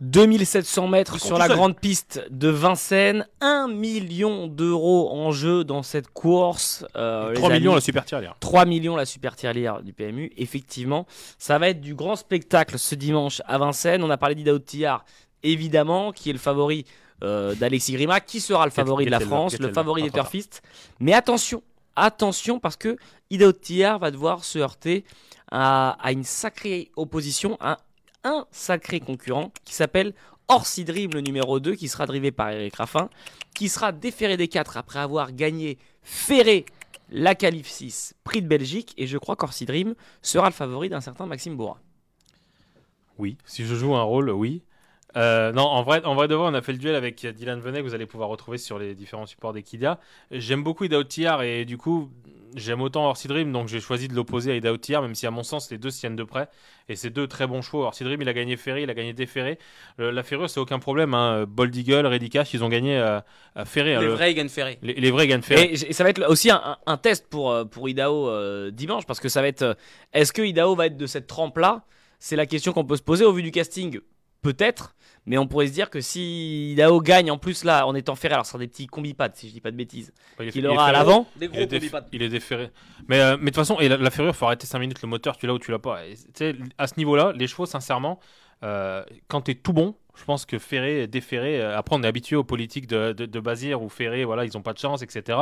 [0.00, 3.26] 2700 mètres sur la grande piste de Vincennes.
[3.40, 6.84] 1 million d'euros en jeu dans cette course.
[6.96, 7.76] Euh, les 3 millions amis.
[7.76, 8.36] la super tirelire.
[8.40, 10.32] 3 millions la super tirelire du PMU.
[10.36, 11.06] Effectivement,
[11.38, 14.02] ça va être du grand spectacle ce dimanche à Vincennes.
[14.02, 15.04] On a parlé d'Idaho Tillard,
[15.42, 16.84] évidemment, qui est le favori
[17.22, 20.62] euh, d'Alexis Grima, qui sera le favori de la France, le favori des turfistes.
[20.98, 21.62] Mais attention,
[21.94, 22.96] attention, parce que
[23.30, 25.04] Idaho Tillard va devoir se heurter
[25.52, 27.78] à, à une sacrée opposition, à
[28.24, 30.14] un sacré concurrent qui s'appelle
[30.48, 33.08] Orsi Dream, le numéro 2, qui sera drivé par Eric Raffin,
[33.54, 36.66] qui sera déféré des 4 après avoir gagné ferré
[37.10, 41.00] la qualif 6, prix de Belgique, et je crois qu'Orsi Dream sera le favori d'un
[41.00, 41.78] certain Maxime Bourra.
[43.18, 44.62] Oui, si je joue un rôle, oui.
[45.16, 47.60] Euh, non, en vrai, en vrai de vrai, on a fait le duel avec Dylan
[47.60, 50.00] Venet, que vous allez pouvoir retrouver sur les différents supports d'Equidia.
[50.32, 52.10] J'aime beaucoup Tiar et du coup,
[52.54, 55.30] j'aime autant Orsi Dream, donc j'ai choisi de l'opposer à Idaho Tiar, même si à
[55.30, 56.48] mon sens, les deux tiennent de près.
[56.88, 57.82] Et c'est deux très bons chevaux.
[57.84, 59.58] Orsi Dream, il a gagné Ferré, il a gagné Déferré.
[59.98, 61.14] Le- la Ferrure, c'est aucun problème.
[61.14, 61.44] Hein.
[61.48, 63.20] Bold Eagle, Ready Cash, ils ont gagné euh,
[63.54, 63.94] à Ferré.
[63.94, 64.78] hein, Les le- vrais Egan Ferré.
[64.82, 65.70] les, les vrais gagnent Ferré.
[65.72, 69.28] Et, ça va être aussi un, test pour, euh, pour Idaho euh, dimanche, parce que
[69.28, 69.62] ça va être.
[69.62, 69.74] euh,
[70.12, 71.84] Est-ce que Idaho va être de cette trempe-là?
[72.18, 74.00] C'est la question qu'on peut se poser au vu du casting.
[74.42, 74.94] Peut-être,
[75.26, 78.34] mais on pourrait se dire que si Idaho gagne en plus là en étant ferré,
[78.34, 80.60] alors ce sera des petits combipads si je dis pas de bêtises, Il est- qu'il
[80.62, 81.26] il est aura à l'avant.
[81.36, 82.06] Des Il gros est, déf- combipads.
[82.12, 82.70] il est déféré.
[83.08, 85.08] Mais, euh, mais de toute façon, et la, la ferrure, faut arrêter 5 minutes le
[85.08, 86.00] moteur, tu l'as ou tu l'as pas.
[86.06, 86.14] Et,
[86.78, 88.20] à ce niveau-là, les chevaux, sincèrement,
[88.62, 92.36] euh, quand tu es tout bon, je pense que ferré, déferré, après on est habitué
[92.36, 95.38] aux politiques de, de, de Bazir ou ferré, voilà, ils ont pas de chance, etc.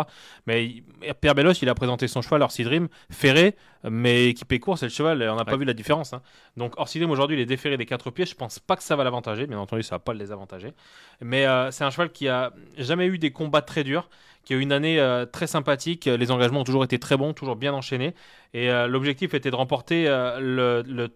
[0.47, 0.85] Mais il-
[1.21, 3.55] Pierre Belloche, il a présenté son cheval, Orsi Dream, ferré,
[3.85, 6.13] mais équipé court, c'est le cheval, on n'a pas vu la différence.
[6.13, 6.23] hein.
[6.57, 8.97] Donc Orsi Dream, aujourd'hui, il est déféré des quatre pieds, je pense pas que ça
[8.97, 10.73] va l'avantager, bien entendu, ça va pas le désavantager.
[11.21, 14.09] Mais euh, c'est un cheval qui a jamais eu des combats très durs
[14.45, 16.07] qui a eu une année euh, très sympathique.
[16.07, 18.13] Les engagements ont toujours été très bons, toujours bien enchaînés.
[18.55, 21.11] Et euh, l'objectif était de remporter le, le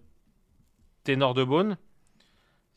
[1.04, 1.76] ténor de Beaune.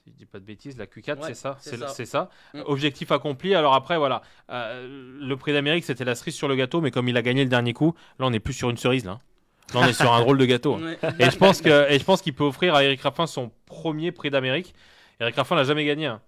[0.10, 1.58] Si je dis pas de bêtises, la Q4, Ouais, c'est ça.
[1.60, 1.88] c'est ça.
[1.90, 2.30] c'est ça.
[2.54, 2.62] Mm.
[2.66, 3.54] Objectif accompli.
[3.56, 4.22] Alors après, voilà.
[4.50, 4.88] euh,
[5.22, 7.50] le prix d'Amérique, c'était la cerise sur le gâteau, mais comme il a gagné le
[7.50, 9.06] dernier coup, là, on n'est plus sur une cerise.
[9.06, 9.20] Là,
[9.74, 10.76] Là, on est sur un drôle de gâteau.
[10.76, 10.96] hein.
[11.04, 11.10] Ouais.
[11.20, 14.12] Et je pense que et je pense qu'il peut offrir à Eric Raffin son premier
[14.12, 14.74] prix d'Amérique.
[15.20, 16.08] Eric Raffin l'a jamais gagné.
[16.08, 16.22] hein.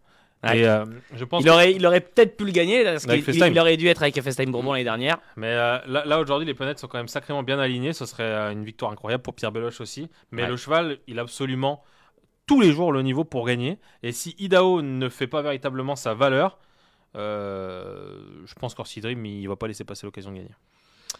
[0.44, 0.60] Ouais.
[0.60, 3.78] Et euh, je pense Il aurait, il aurait peut-être pu le gagner parce il- aurait
[3.78, 5.18] dû être avec FaceTime Bourbon l'année dernière.
[5.38, 7.94] Mais euh, là, là, aujourd'hui, les planètes sont quand même sacrément bien alignées.
[7.94, 10.10] Ce serait euh, une victoire incroyable pour Pierre Beloche aussi.
[10.32, 10.48] Mais Ouais.
[10.50, 11.84] le cheval, il a absolument
[12.52, 13.78] tous les jours le niveau pour gagner.
[14.04, 16.58] Et si Idaho ne fait pas véritablement sa valeur,
[17.16, 20.52] euh, je pense qu'Orsi Dream, il va pas laisser passer l'occasion de gagner.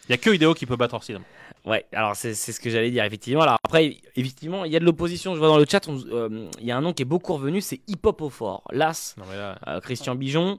[0.06, 1.24] Il y a que Hideo qui peut battre Orsi Dream.
[1.64, 3.40] Ouais, alors c'est c'est ce que j'allais dire, effectivement.
[3.40, 5.32] Alors après, effectivement, il y a de l'opposition.
[5.32, 7.62] Je vois dans le chat, euh, il y a un nom qui est beaucoup revenu,
[7.62, 8.62] c'est Hip Hop au fort.
[8.70, 10.58] Las, là, euh, Christian Bijon.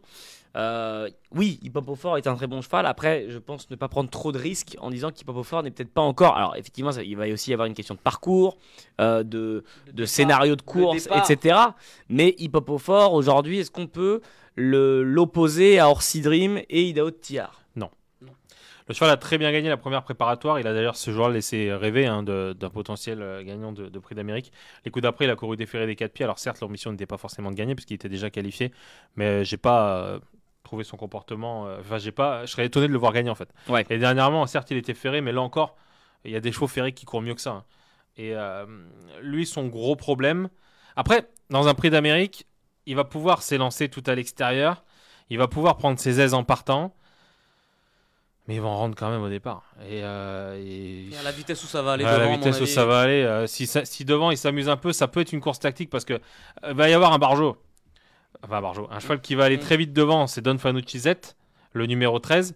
[0.56, 2.86] Euh, oui, Hip Hop au fort est un très bon cheval.
[2.86, 5.64] Après, je pense ne pas prendre trop de risques en disant qu'Hip Hop au fort
[5.64, 6.38] n'est peut-être pas encore.
[6.38, 8.58] Alors, effectivement, ça- il va aussi y avoir une question de parcours,
[9.02, 11.58] euh, de, de scénario de course, etc.
[12.10, 14.22] Mais Hip Hop au fort, aujourd'hui, est-ce qu'on peut
[14.56, 17.60] l'opposer à Orsi Dream et Idaho de Tiar
[18.90, 20.60] le cheval a très bien gagné la première préparatoire.
[20.60, 24.14] Il a d'ailleurs ce jour laissé rêver hein, d'un potentiel euh, gagnant de, de prix
[24.14, 24.52] d'Amérique.
[24.84, 26.26] Les coups d'après, il a couru déféré des quatre pieds.
[26.26, 28.74] Alors certes, l'ambition n'était pas forcément de gagner puisqu'il était déjà qualifié,
[29.16, 30.20] mais j'ai pas euh,
[30.64, 31.68] trouvé son comportement.
[31.68, 32.46] euh, Enfin, j'ai pas.
[32.46, 33.50] Je serais étonné de le voir gagner en fait.
[33.68, 33.86] Ouais.
[33.90, 35.76] Et dernièrement, certes, il était ferré, mais là encore,
[36.26, 37.52] il y a des chevaux ferrés qui courent mieux que ça.
[37.52, 37.64] hein.
[38.18, 38.66] Et euh,
[39.22, 40.50] lui, son gros problème.
[40.96, 42.46] Après, dans un prix d'Amérique,
[42.86, 44.84] il va pouvoir s'élancer tout à l'extérieur.
[45.30, 46.94] Il va pouvoir prendre ses aises en partant.
[48.48, 49.64] Mais il va en rendre quand même au départ.
[49.90, 52.36] Et, euh, et- Et à la vitesse où ça va aller devant, la à mon
[52.36, 53.24] vitesse où ça va aller.
[53.24, 55.90] euh, si, ça- si devant il s'amuse un peu, ça peut être une course tactique
[55.90, 56.20] parce que
[56.66, 57.58] euh, va y avoir un barjo.
[58.42, 58.88] Enfin, un barjo.
[58.92, 59.62] Un cheval qui va aller Mm.
[59.62, 61.14] très vite devant, c'est Don Fanucci Z,
[61.74, 62.56] le numéro 13.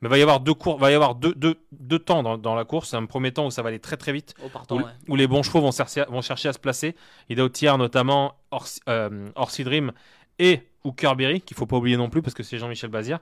[0.00, 2.54] Mais va y avoir deux cours, va y avoir deux, deux, deux temps dans, dans
[2.54, 2.94] la course.
[2.94, 4.84] Un premier temps où ça va aller très très vite, Au partant, où, ouais.
[5.08, 6.94] où les bons chevaux vont chercher, vont chercher à se placer.
[7.28, 9.90] Il y a au tiers notamment Orsi, euh, Orsi Dream
[10.38, 13.18] et Hooker Berry, qu'il faut pas oublier non plus parce que c'est Jean-Michel Bazir.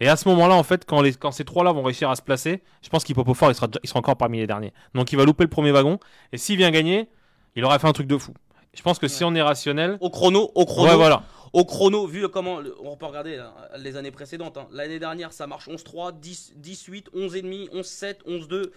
[0.00, 2.22] Et à ce moment-là, en fait, quand, les, quand ces trois-là vont réussir à se
[2.22, 4.72] placer, je pense qu'Hippopofort, il sera, il sera encore parmi les derniers.
[4.94, 6.00] Donc il va louper le premier wagon.
[6.32, 7.08] Et s'il vient gagner,
[7.54, 8.32] il aurait fait un truc de fou.
[8.76, 11.22] Je pense que si on est rationnel, Au chrono, au chrono, ouais, voilà.
[11.52, 14.56] au chrono, vu comment, on peut regarder hein, les années précédentes.
[14.58, 14.66] hein.
[14.70, 18.70] L'année dernière, ça marche 11-3, 10, 18, 11,5, 11-7, 11-2.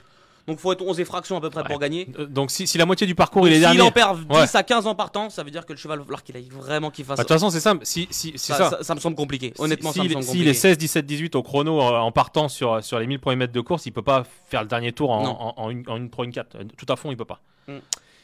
[0.47, 1.67] Donc faut être 11 et fractions à peu près Ouais.
[1.67, 2.07] pour gagner.
[2.17, 4.35] Euh, Donc si, si la moitié du parcours il est S'il dernier, en perd 10
[4.35, 4.45] Ouais.
[4.55, 6.89] à 15 en partant, ça veut dire que le cheval va falloir qu'il aille vraiment
[6.89, 7.17] qu'il fasse.
[7.17, 7.85] Bah, de toute façon, c'est simple.
[7.85, 8.69] Si, si, ça, ça.
[8.69, 9.53] ça- ça me semble compliqué.
[9.55, 10.49] Si- Honnêtement, ça me s'il- S'il compliqué.
[10.49, 13.53] est 16, 17, 18 au chrono euh, en partant sur, sur les 1000 premiers mètres
[13.53, 16.09] de course, il peut pas faire le dernier tour en, en, en une, en une
[16.09, 16.55] Pro, une 4.
[16.55, 17.41] Euh, Tout à fond, il peut pas.
[17.67, 17.73] Mm.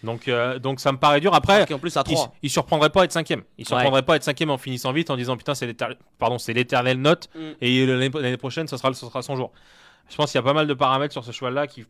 [0.04, 1.34] Donc, euh, donc ça me paraît dur.
[1.34, 2.34] Après, Parce qu'en plus à il, 3.
[2.44, 3.44] il surprendrait pas à être cinquième.
[3.58, 6.38] Il surprendrait pas à être cinquième en finissant vite en disant putain c'est l'éternel, pardon
[6.38, 7.40] c'est l'éternelle note Mm.
[7.62, 9.52] et l'année prochaine ce sera ce sera son jour.
[10.10, 11.86] Je pense qu'il y a pas mal de paramètres sur ce cheval là qui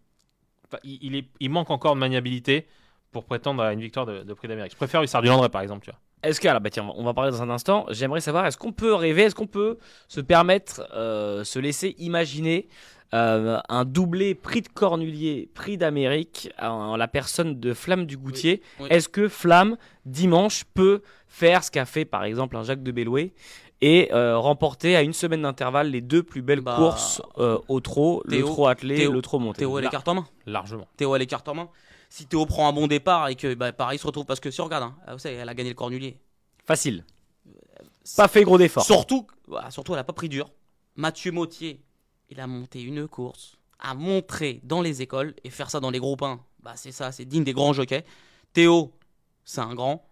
[0.83, 2.67] il, il est, il manque encore de maniabilité
[3.11, 4.71] pour prétendre à une victoire de, de prix d'Amérique.
[4.71, 5.99] Je préfère Hussard du Landré par exemple tu vois.
[6.23, 7.85] Est-ce que, alors, bah, tiens, on va parler dans un instant.
[7.91, 12.67] J'aimerais savoir, est-ce qu'on peut rêver, est-ce qu'on peut se permettre, euh, se laisser imaginer
[13.13, 18.61] euh, un doublé prix de Cornulier, prix d'Amérique, en la personne de Flamme du Goutier
[18.79, 18.87] Oui, oui.
[18.91, 23.33] Est-ce que Flamme, dimanche, peut faire ce qu'a fait par exemple un Jacques de Belloué
[23.81, 27.79] et euh, remporter à une semaine d'intervalle les deux plus belles Bah, courses euh, au
[27.81, 30.27] trot, le trot attelé, Théo- le trot monté Théo a les cartes en main.
[30.45, 30.87] Largement.
[30.97, 31.69] Théo a les cartes en main.
[32.09, 34.61] Si Théo prend un bon départ et que bah, pareil se retrouve parce que si
[34.61, 36.17] on regarde, hein, ah, vous savez, elle a gagné le Cornulier.
[36.65, 37.03] Facile.
[38.15, 38.85] Pas fait gros d'efforts.
[38.85, 40.49] Surtout, voilà, surtout, elle a pas pris dur.
[40.95, 41.81] Mathieu Mautier,
[42.29, 45.99] il a monté une course, a montré dans les écoles et faire ça dans les
[45.99, 48.03] groupes 1, bah c'est ça, c'est digne des grands jockeys.
[48.53, 48.91] Théo,
[49.43, 50.07] c'est un grand.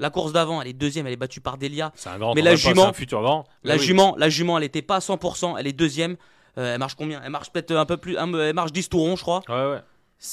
[0.00, 1.92] La course d'avant, elle est deuxième, elle est battue par Delia.
[1.94, 2.34] C'est un grand.
[2.34, 3.44] Mais la jument- futur grand.
[3.62, 3.80] La oui.
[3.80, 6.16] jument, la jument, elle était pas à 100%, elle est deuxième.
[6.58, 7.22] Euh, elle marche combien?
[7.22, 9.42] Elle marche peut-être un peu plus, elle marche 10 tourons, je crois.
[9.48, 9.80] Ouais ouais.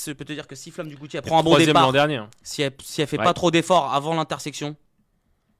[0.05, 2.15] Je peux te dire que si Flamme du Goutier elle prend un bon départ, dernier.
[2.17, 2.29] hein.
[2.43, 3.23] si elle, si elle fait Ouais.
[3.23, 4.75] pas trop d'efforts avant l'intersection,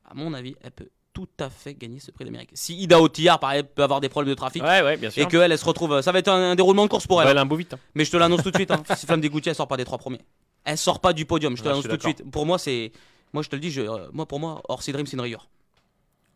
[0.10, 2.52] à mon avis, elle peut tout à fait gagner ce prix d'Amérique.
[2.54, 5.24] Si Ida Otillard, par exemple, peut avoir des problèmes de trafic Ouais, ouais, bien sûr.
[5.24, 7.26] et qu'elle, elle se retrouve, ça va être un, un déroulement de course pour elle.
[7.28, 7.74] Ouais, elle a un beau vite.
[7.74, 7.80] hein.
[7.95, 8.71] Mais je te l'annonce tout de suite.
[8.71, 8.82] Hein.
[8.95, 10.21] si Flamme des Goutiers, elle sort pas des trois premiers.
[10.63, 11.58] Elle sort pas du podium.
[11.58, 12.30] Je te Ouais, l'annonce tout de suite.
[12.32, 12.91] Pour moi, c'est,
[13.34, 13.82] moi je te le dis, je...
[13.82, 15.50] euh, moi pour moi, Orsi Dream, c'est une rayure.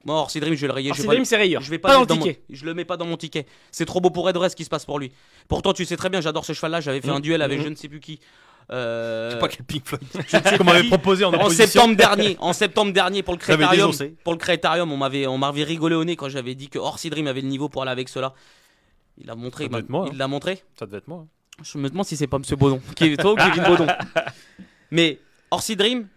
[0.04, 0.90] Moi, Orsi Dream, je vais le rayer.
[0.90, 1.62] Je c'est vais pas Dream, c'est rayure.
[1.62, 2.42] je vais pas, pas, dans ticket.
[2.50, 3.46] mon- je le mets pas dans mon ticket.
[3.72, 5.12] C'est trop beau pour Race ce qui se passe pour lui.
[5.48, 6.80] Pourtant, tu sais très bien, j'adore ce cheval-là.
[6.82, 7.16] J'avais fait Mhm.
[7.16, 7.64] un duel avec Mhm.
[7.64, 8.20] je ne sais plus qui.
[8.72, 10.02] Euh, Je sais pas quel Pink Floyd.
[10.14, 10.88] je sais Comme on plus avait qui.
[10.90, 14.16] proposé en En septembre dernier, en septembre dernier pour le Crétarium, désoncé.
[14.24, 17.10] pour le Crétarium, on m'avait on m'avait rigolé au nez quand j'avais dit que Orsi
[17.10, 18.34] Dream avait le niveau pour aller avec cela.
[19.18, 20.10] Il a montré, Ça doit être moi, hein.
[20.12, 20.64] il l'a montré.
[20.80, 21.26] Ça devait être moi.
[21.26, 21.62] hein.
[21.64, 23.88] Je me demande si c'est pas Monsieur Baudon, qui est toi ou Kevin Baudon.
[24.92, 25.20] Mais
[25.52, 26.08] Orsi Dream,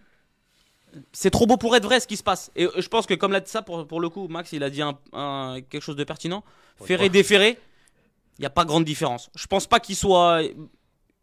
[1.13, 2.51] c'est trop beau pour être vrai ce qui se passe.
[2.55, 4.69] Et je pense que comme l'a dit ça pour, pour le coup, Max, il a
[4.69, 6.43] dit un, un- quelque chose de pertinent.
[6.83, 7.57] Ferré déféré,
[8.37, 9.29] il n'y a pas grande différence.
[9.35, 10.41] Je pense pas qu'il soit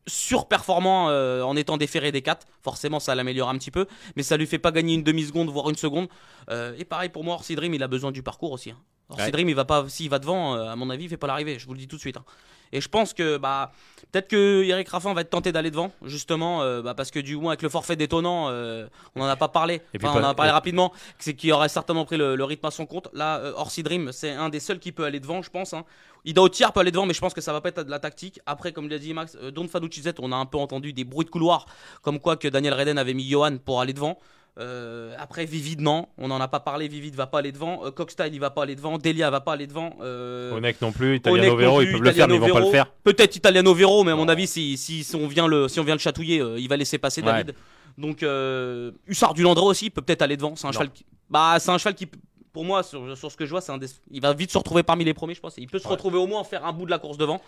[0.07, 2.47] surperformant euh, en étant déféré des 4.
[2.62, 5.69] Forcément, ça l'améliore un petit peu, mais ça lui fait pas gagner une demi-seconde, voire
[5.71, 6.09] une seconde.
[6.51, 8.71] Euh, et pareil pour moi, Orsi Dream, il a besoin du parcours aussi.
[8.71, 8.79] Hein.
[9.09, 9.31] Orsi Ouais.
[9.31, 11.59] Dream, il va pas, s'il va devant, euh, à mon avis, il fait pas l'arrivée.
[11.59, 12.16] Je vous le dis tout de suite.
[12.16, 12.25] hein.
[12.72, 13.72] Et je pense que bah
[14.11, 17.37] peut-être que Eric Raffin va être tenté d'aller devant, justement, euh, bah, parce que du
[17.37, 19.83] moins avec le forfait détonnant, euh, on en a pas parlé.
[19.96, 22.70] Enfin, on en a parlé rapidement, c'est qui aurait certainement pris le, le rythme à
[22.70, 23.09] son compte.
[23.12, 25.74] Là, euh, Orsi Dream, c'est un des seuls qui peut aller devant, je pense.
[25.74, 25.85] Hein.
[26.24, 27.98] Ida Otiar peut aller devant, mais je pense que ça va pas être de la
[27.98, 28.40] tactique.
[28.46, 31.26] Après, comme l'a dit Max, Don Fanucci Z, on a un peu entendu des bruits
[31.26, 31.66] de couloir,
[32.02, 34.18] comme quoi que Daniel Reden avait mis Johan pour aller devant.
[34.59, 36.07] Euh, après, Vivid, non.
[36.16, 36.88] On n'en a pas parlé.
[36.88, 37.85] Vivid va pas aller devant.
[37.85, 38.97] Euh, Cockstyle, il va pas aller devant.
[38.97, 39.97] Delia va pas aller devant.
[40.01, 42.53] Euh, Onek non plus, Italiano Onek non Vero, ils peuvent le faire, mais ils vont
[42.53, 42.87] pas le faire.
[43.05, 45.85] Peut-être Italiano Vero, mais à mon avis, si, si, si on vient le, si on
[45.85, 47.27] vient le chatouiller, euh, il va laisser passer Ouais.
[47.27, 47.55] David.
[47.99, 50.57] Donc, euh, Hussard du Landreau aussi peut peut-être aller devant.
[50.57, 50.73] C'est un Non.
[50.73, 52.07] cheval qui, bah, c'est un cheval qui,
[52.53, 54.57] pour moi, sur, sur ce que je vois, c'est un des- il va vite se
[54.59, 55.55] retrouver parmi les premiers, je pense.
[55.59, 55.90] Il peut se Ouais.
[55.92, 57.40] retrouver au moins faire un bout de la course devant.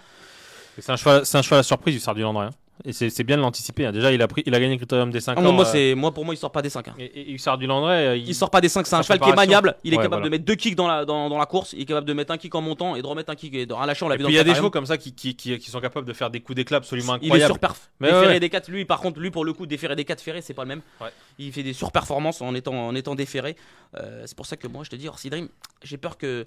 [0.79, 2.47] C'est un cheval, c'est un cheval à surprise du Sardu Landré.
[2.47, 2.51] hein.
[2.85, 3.87] Et c'est bien de l'anticiper.
[3.87, 3.93] hein.
[3.93, 5.53] Déjà, il a pris, il a gagné le critérium des 5 Ah, ans.
[5.53, 6.87] moi, euh, moi, pour moi, il sort pas des 5.
[6.99, 9.29] Et, et Hussard du Landré, euh, Il sort pas des 5, c'est un cheval qui
[9.31, 9.77] est maniable.
[9.83, 10.25] Il est Ouais, capable voilà.
[10.27, 11.73] de mettre deux kicks dans la, dans, dans la course.
[11.73, 13.67] Il est capable de mettre un kick en montant et de remettre un kick et
[13.67, 14.05] de un lâcher.
[14.05, 15.71] On l'a vu dans il y a des chevaux comme ça qui, qui, qui, qui
[15.71, 17.53] sont capables de faire des coups d'éclat absolument Il est incroyables.
[17.53, 17.91] sur perf.
[18.01, 18.38] Mais ouais.
[18.41, 20.62] des 4, lui par contre, lui pour le coup, déféré des 4 ferrés, c'est pas
[20.62, 20.83] le même.
[21.38, 23.57] Il fait des surperformances en étant, en étant déféré.
[23.97, 25.49] Euh, c'est pour ça que moi je te dis, Orsi Dream,
[25.83, 26.47] j'ai peur que.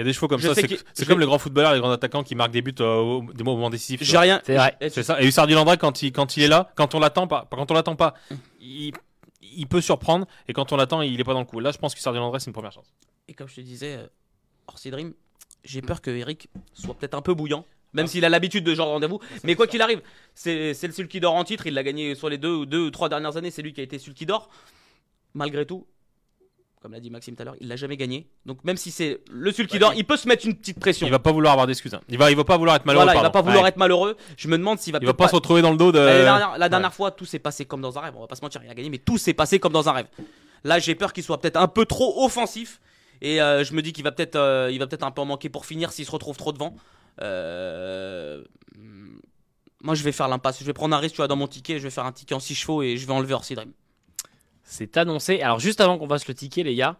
[0.00, 0.54] Il y a des chevaux comme Je ça.
[0.94, 3.44] C'est comme les grands footballeurs, les grands attaquants qui marquent des buts euh, au, des
[3.44, 4.02] moments décisifs.
[4.02, 4.40] J'ai rien.
[4.44, 4.76] C'est vrai.
[4.80, 5.20] j'ai- C'est ça.
[5.20, 7.74] Et Hussard Landré, quand il, quand il est là, quand on l'attend pas, quand on
[7.74, 8.14] l'attend pas,
[8.60, 8.92] il,
[9.42, 10.26] il peut surprendre.
[10.48, 11.60] Et quand on l'attend, il est pas dans le coup.
[11.60, 12.92] Là, je pense que Hussard Landré, c'est une première chance.
[13.28, 14.06] Et comme je te disais, euh,
[14.68, 15.12] Orsi Dream,
[15.64, 17.66] j'ai peur que Eric soit peut-être un peu bouillant.
[17.92, 19.18] Même s'il a l'habitude de ce genre de rendez-vous.
[19.42, 20.00] Mais quoi qu'il arrive,
[20.32, 21.66] c'est c'est le Sulky d'or en titre.
[21.66, 23.50] Il l'a gagné sur les deux ou deux ou trois dernières années.
[23.50, 24.48] C'est lui qui a été Sulky d'or.
[25.34, 25.86] Malgré tout,
[26.80, 28.26] comme l'a dit Maxime tout à l'heure, il l'a jamais gagné.
[28.46, 31.06] Donc même si c'est le Sulky Ouais, d'or, il- peut se mettre une petite pression.
[31.06, 31.92] Il va pas vouloir avoir d'excuses.
[31.94, 32.00] hein.
[32.08, 33.04] Il va, il va pas vouloir être malheureux.
[33.04, 33.68] voilà, il va pas vouloir Ouais.
[33.68, 34.16] être malheureux.
[34.36, 35.98] Je me demande s'il va Il va pas se retrouver dans le dos de.
[35.98, 36.94] La dernière, la dernière Ouais.
[36.96, 38.14] fois, tout s'est passé comme dans un rêve.
[38.16, 39.92] On va pas se mentir, il a gagné, mais tout s'est passé comme dans un
[39.92, 40.06] rêve.
[40.64, 42.80] Là, j'ai peur qu'il soit peut-être un peu trop offensif.
[43.22, 45.26] Et euh, je me dis qu'il va peut-être euh, il va peut-être un peu en
[45.26, 46.74] manquer pour finir s'il se retrouve trop devant.
[47.22, 48.42] Euh,
[49.82, 50.58] Moi, je vais faire l'impasse.
[50.60, 51.78] Je vais prendre un risque, tu vois, dans mon ticket.
[51.78, 53.72] Je vais faire un ticket en 6 chevaux et je vais enlever Orsi Dream.
[54.70, 55.42] C'est annoncé.
[55.42, 56.96] Alors juste avant qu'on fasse le ticket, les gars,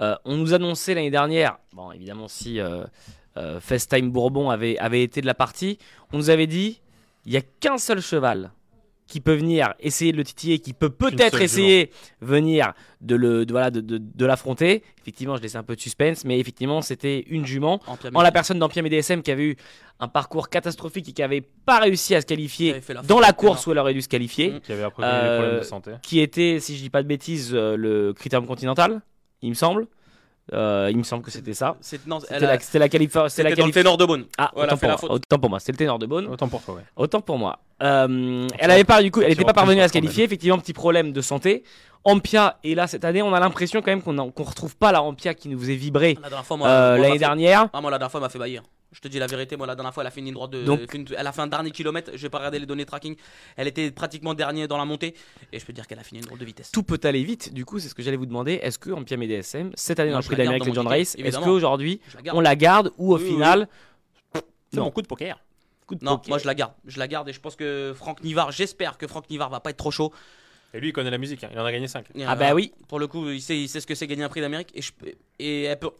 [0.00, 2.84] euh, on nous annonçait l'année dernière, bon évidemment si euh,
[3.36, 5.78] euh, FaceTime Bourbon avait, avait été de la partie,
[6.12, 6.80] on nous avait dit,
[7.26, 8.52] il n'y a qu'un seul cheval
[9.08, 11.90] qui peut venir essayer de le titiller, qui peut peut-être essayer
[12.20, 14.82] venir de le de, voilà de, de- de l'affronter.
[15.00, 17.80] Effectivement, je laissais un peu de suspense, mais effectivement c'était une jument.
[18.14, 19.56] En, la personne d'Empire DSM qui avait eu
[19.98, 23.66] un parcours catastrophique et qui avait pas réussi à se qualifier la dans la course
[23.66, 24.60] où elle aurait dû se qualifier.
[24.64, 25.90] Qui avait après connu des problèmes Euh, de santé.
[26.02, 29.00] qui était, si je dis pas de bêtises, euh, le critérium continental,
[29.42, 29.86] il me semble.
[30.54, 31.76] Euh, il me semble que c'était ça.
[31.80, 34.04] C'est C'était a- la, c'était la qualif- c'était la c'était dans le qualif- ténor de
[34.06, 34.24] Beaune.
[34.38, 35.10] Ah, Voilà, autant, pour moi, faute.
[35.10, 35.60] autant pour moi.
[35.60, 36.26] C'était le ténor de Beaune.
[36.28, 36.82] Autant pour toi, ouais.
[36.96, 37.58] Autant pour moi.
[37.82, 40.24] Euh, elle avait pas du coup, elle n'était pas parvenue à se qualifier.
[40.24, 41.64] Effectivement, petit problème de santé.
[42.04, 43.20] Ampia est là cette année.
[43.22, 46.16] On a l'impression quand même qu'on qu'on retrouve pas la Ampia qui nous faisait vibrer
[46.64, 47.68] euh, l'année dernière.
[47.72, 48.62] Ah, moi, la dernière fois, elle m'a fait baillir.
[48.90, 50.50] Je te dis la vérité, moi, la dernière fois, elle a fait une ligne droite
[50.50, 50.64] de.
[50.64, 50.80] Donc-
[51.16, 52.10] elle a fait un dernier kilomètre.
[52.14, 53.16] Je vais pas regarder les données tracking.
[53.56, 55.14] Elle était pratiquement dernier dans la montée.
[55.52, 56.70] Et je peux dire qu'elle a fini une drôle de vitesse.
[56.70, 57.52] Tout peut aller vite.
[57.52, 58.54] Du coup, c'est ce que j'allais vous demander.
[58.62, 62.00] Est-ce que Ampia MDSM cette année Moi, dans le Prix d'Amérique Legend Race, est-ce qu'aujourd'hui
[62.08, 62.38] Je la garde.
[62.38, 63.68] on la garde ou au Oui, oui, final
[64.34, 64.84] C'est Non.
[64.84, 65.38] mon coup de poker.
[65.86, 66.72] coup de Non, poker moi je la garde.
[66.86, 69.70] Je la garde et je pense que Franck Nivard, j'espère que Franck Nivard va pas
[69.70, 70.12] être trop chaud.
[70.74, 71.42] Et lui, il connaît la musique.
[71.44, 71.48] hein.
[71.52, 72.06] Il en a gagné 5.
[72.14, 72.72] Et, Ah euh, bah oui.
[72.88, 74.70] Pour le coup, il sait, il sait ce que c'est gagner un prix d'Amérique.
[74.74, 74.92] Et, je,
[75.38, 75.90] et elle peut-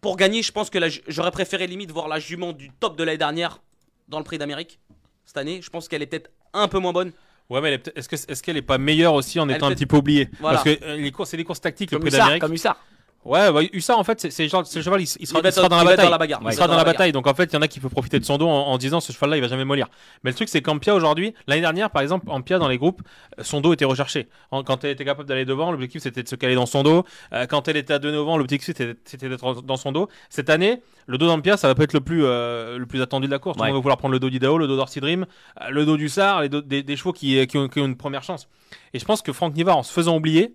[0.00, 3.18] pour gagner, je pense que j'aurais préféré limite voir la jument du top de l'année
[3.18, 3.60] dernière
[4.08, 4.78] dans le prix d'Amérique
[5.24, 5.60] cette année.
[5.62, 7.12] Je pense qu'elle est peut-être un peu moins bonne.
[7.48, 9.72] Ouais, mais est est-ce que- est-ce qu'elle est pas meilleure aussi en Elle étant un
[9.74, 10.28] petit peu oubliée?
[10.40, 10.58] Voilà.
[10.62, 12.42] Parce que euh, les courses, c'est des courses tactiques, le Comme prix Hussard, d'Amérique.
[12.42, 12.76] comme Hussard.
[13.22, 15.52] Ouais, bah, Hussard, en fait, c'est genre, le cheval, il, il sera, Il va il
[15.52, 16.04] sera être- dans la bataille.
[16.06, 16.40] dans la bagarre.
[16.42, 17.12] Il Il sera dans la bataille.
[17.12, 18.78] Donc, en fait, il y en a qui peuvent profiter de son dos en, en
[18.78, 19.88] disant ce cheval-là, il va jamais mollir.
[20.24, 23.02] Mais le truc, c'est qu'Ampia aujourd'hui, l'année dernière, par exemple, Ampia dans les groupes,
[23.38, 24.28] euh, son dos était recherché.
[24.50, 27.04] En- quand elle était capable d'aller devant, l'objectif c'était de se caler dans son dos.
[27.34, 30.08] Euh, quand elle était à deux devant, l'objectif c'était d'être dans son dos.
[30.30, 33.26] Cette année, le dos d'Ampia, ça va pas être le plus, euh, le plus attendu
[33.26, 33.58] de la course.
[33.58, 33.66] Ouais.
[33.66, 35.26] monde va vouloir prendre le dos d'Idaho, le dos d'Orsi Dream,
[35.60, 37.84] euh, le dos du Sar, les dos- des, des chevaux qui, qui ont, qui ont
[37.86, 38.48] une première chance.
[38.94, 40.54] Et je pense que Franck Nivard, en se faisant oublier,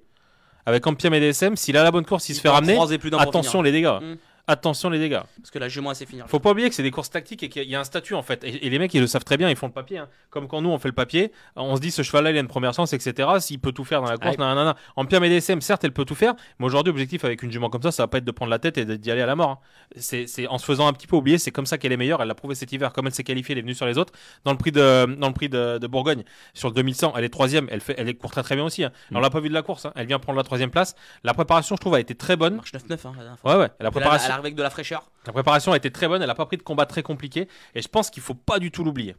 [0.66, 2.78] avec Ampia MDSM, s'il a la bonne course, il, se fait ramener.
[2.98, 4.00] plus Attention les dégâts.
[4.02, 4.16] Mm.
[4.48, 5.22] Attention les dégâts.
[5.42, 6.28] Parce que la jument, sait finir.
[6.28, 8.22] Faut pas oublier que c'est des courses tactiques et qu'il y a- un statut en
[8.22, 8.44] fait.
[8.44, 9.98] Et, et les mecs ils le savent très bien, ils font le papier.
[9.98, 10.08] hein.
[10.30, 12.48] Comme quand nous on fait le papier, on se dit ce cheval-là il a une
[12.48, 13.28] première chance, etc.
[13.40, 14.44] S'il peut tout faire dans la course, Ouais.
[14.46, 14.76] nanana.
[14.96, 17.82] En Pierre MDSM, certes elle peut tout faire, mais aujourd'hui objectif avec une jument comme
[17.82, 19.50] ça, ça va pas être de prendre la tête et d'y aller à la mort.
[19.50, 19.58] hein.
[19.98, 22.22] C'est c'est en se faisant un petit peu oublier, c'est comme ça qu'elle est meilleure.
[22.22, 24.14] Elle l'a prouvé cet hiver, comme elle s'est qualifiée, elle est venue sur les autres.
[24.44, 27.30] Dans le prix de dans le prix de, de Bourgogne, sur le 2100, elle est
[27.30, 28.84] troisième, elle fait, elle court très très bien aussi.
[28.84, 28.92] hein.
[29.12, 29.18] Mm.
[29.18, 29.92] On l'a pas vu de la course, hein.
[29.96, 30.96] elle vient prendre la troisième place.
[31.24, 32.56] La préparation, je trouve, a été très bonne.
[32.58, 33.54] marche 9-9 hein, la dernière fois.
[33.56, 34.35] Ouais ouais, la préparation.
[34.40, 35.10] Avec de la fraîcheur.
[35.26, 37.82] La préparation a été très bonne, elle n'a pas pris de combat très compliqué et
[37.82, 39.16] je pense qu'il faut pas du tout l'oublier.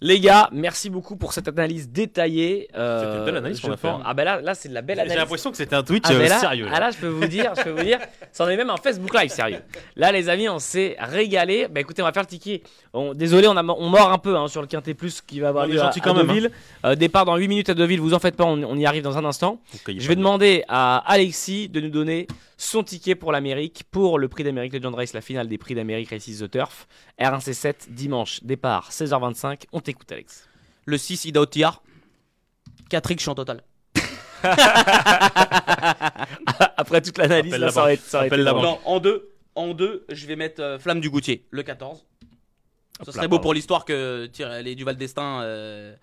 [0.00, 2.68] Les gars, merci beaucoup pour cette analyse détaillée.
[2.76, 4.02] Euh, C'était une belle analyse je qu'on a fait, hein.
[4.04, 5.18] Ah ben là, là c'est de la belle J'ai analyse.
[5.18, 6.66] l'impression que c'était un Twitch Ah, euh, mais là, sérieux.
[6.66, 6.72] là.
[6.74, 7.98] ah là, je peux vous dire, je peux vous dire,
[8.32, 9.60] c'en est même un Facebook Live sérieux.
[9.96, 11.68] Là, les amis, on s'est régalé.
[11.70, 12.62] Bah écoutez, on va faire le ticket.
[12.92, 15.48] On- désolé, on, a, on mord un peu hein, sur le Quintet Plus qui va
[15.48, 16.50] avoir On lieu à, gentil à quand même, Deauville.
[16.84, 19.02] Euh, départ dans 8 minutes à Deauville, vous en faites pas, on, on y arrive
[19.04, 19.60] dans un instant.
[19.86, 22.26] Je vais demander à Alexis de nous donner
[22.56, 26.10] son ticket pour l'Amérique, pour le prix d'Amérique Legend Race, la finale des prix d'Amérique
[26.10, 26.86] Races The Turf.
[27.20, 29.62] R1C7, dimanche, départ 16h25.
[29.72, 30.48] On t'écoute, Alex.
[30.86, 31.82] Le 6, Ida Otillard.
[32.90, 33.62] 4 X, je suis en total.
[36.76, 38.36] Après toute l'analyse, là, ça aurait, été.
[38.36, 42.04] Non, en deux, en deux, je vais mettre euh, Flamme du Goutier, le 14.
[43.04, 45.94] Ce serait beau pour l'histoire que tire- les Duval d'Estaing euh,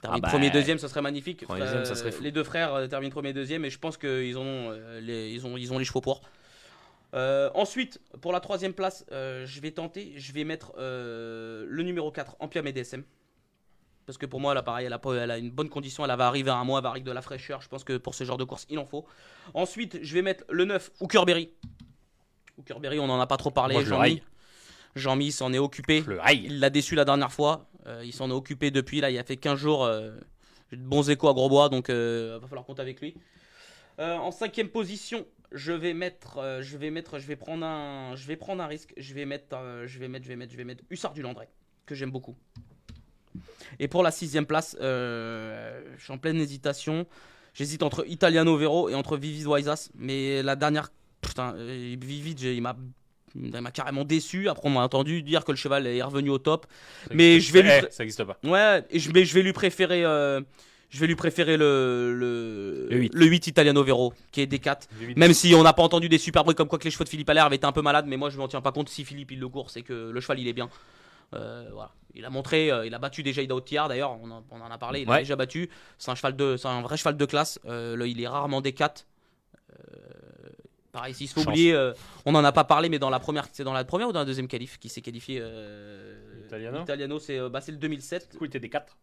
[0.00, 1.44] terminent Ah bah, premier, deuxième, ce serait magnifique.
[1.44, 2.22] premier, deuxième, ça serait fou.
[2.22, 5.44] Les deux frères euh, terminent premier, deuxième, et je pense qu'ils ont, euh, les, ils
[5.46, 6.22] ont, ils ont les chevaux pour.
[7.14, 11.82] Euh, ensuite, pour la troisième place, euh, je vais tenter, je vais mettre euh, le
[11.82, 13.02] numéro 4, Empire DSM.
[14.12, 16.14] Parce que pour moi, là, pareil, elle a, pas- elle a une bonne condition, elle
[16.16, 17.62] va arriver à un mois, elle va arriver de la fraîcheur.
[17.62, 19.06] Je pense que pour ce genre de course, il en faut.
[19.54, 21.50] Ensuite, je vais mettre le 9, Hookerberry.
[22.58, 23.74] Hookerberry, on n'en a pas trop parlé.
[23.74, 24.20] Moi, je le
[24.94, 25.32] Jean-Mi.
[25.32, 26.04] s'en est occupé.
[26.44, 27.66] Il l'a déçu la dernière fois.
[27.86, 29.00] Euh, il s'en est occupé depuis.
[29.00, 29.84] Là, il a fait 15 jours.
[29.84, 30.12] euh,
[30.70, 33.14] J'ai de bons échos à Grosbois, donc euh, va falloir compter avec lui.
[33.98, 38.14] Euh, en cinquième position, je vais mettre, euh, je vais mettre, je vais prendre un,
[38.16, 38.92] je vais prendre un risque.
[38.98, 41.22] Je vais mettre, euh, je vais mettre, je vais mettre, je vais mettre Hussard du
[41.22, 41.48] Landré,
[41.86, 42.36] que j'aime beaucoup.
[43.80, 47.06] Et pour la sixième place, euh, je suis en pleine hésitation.
[47.54, 49.90] J'hésite entre Italiano Vero et entre Vivid Waisas.
[49.96, 50.90] Mais la dernière,
[51.20, 52.76] putain, euh, Vivid, il m'a,
[53.34, 54.48] il m'a carrément déçu.
[54.48, 56.66] Après, on m'a entendu dire que le cheval est revenu au top.
[57.12, 58.38] Mais je vais lui, Eh, pré- ça existe pas.
[58.44, 60.40] ouais, mais je vais lui préférer, euh,
[60.90, 63.46] je vais lui préférer le le, Le huit.
[63.46, 64.88] Italiano Vero, qui est D4.
[65.16, 67.08] Même si on n'a pas entendu des super bruits comme quoi que les chevaux de
[67.08, 69.04] Philippe Allaire avaient été un peu malades, mais moi je m'en tiens pas compte si
[69.04, 70.68] Philippe il le court, c'est que le cheval il est bien.
[71.34, 71.90] Euh, voilà.
[72.14, 74.70] Il a montré, euh, il a battu déjà Ida Otiar d'ailleurs, on, en- on en
[74.70, 75.16] a parlé, il Ouais.
[75.16, 75.70] a déjà battu.
[75.98, 77.58] C'est un cheval de, c'est un vrai cheval de classe.
[77.64, 79.06] Euh, il est rarement D4.
[79.72, 79.74] Euh,
[80.92, 81.48] pareil, s'il se faut Chance.
[81.48, 81.94] oublier, euh,
[82.26, 84.18] on n'en a pas parlé, mais dans la première, c'est dans la première ou dans
[84.20, 85.38] la deuxième qualif qui s'est qualifié.
[85.40, 88.32] Euh, Italiano Italiano, c'est euh, bah, c'est le 2007.
[88.32, 88.94] Du coup, il était des 4.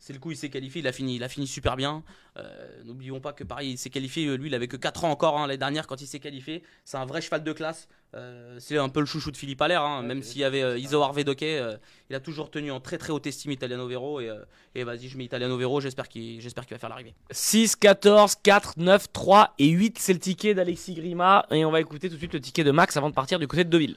[0.00, 2.02] C'est le coup, il s'est qualifié, il a fini, il a fini super bien.
[2.38, 5.10] Euh, N'oublions pas que pareil, il s'est qualifié, euh, lui, il avait que 4 ans
[5.10, 6.62] encore hein, l'année dernière quand il s'est qualifié.
[6.86, 7.86] C'est un vrai cheval de classe.
[8.14, 11.12] Euh, c'est un peu le chouchou de Philippe Allaire, hein, même s'il y avait euh,
[11.14, 11.76] Vedoké, euh,
[12.08, 14.20] il a toujours tenu en très très haute estime Italiano Vero.
[14.20, 14.30] Et,
[14.74, 17.14] et vas-y, je mets Italiano Vero, j'espère qu'il j'espère qu'il va faire l'arrivée.
[17.30, 21.46] 6, 14, 4, 9, 3 et 8, c'est le ticket d'Alexis Grima.
[21.50, 23.46] Et on va écouter tout de suite le ticket de Max avant de partir du
[23.46, 23.96] côté de Deauville.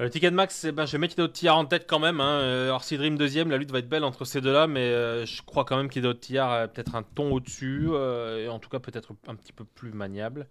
[0.00, 2.20] Euh, Le ticket de max, c'est- ben, je vais mettre Tillard en tête quand même.
[2.20, 2.40] Hein.
[2.40, 5.64] Euh, Dream deuxième, la lutte va être belle entre ces deux-là, mais euh, je crois
[5.64, 9.34] quand même qu'Ido Tillard est peut-être un ton au-dessus, et en tout cas peut-être un
[9.34, 10.46] petit peu plus maniable,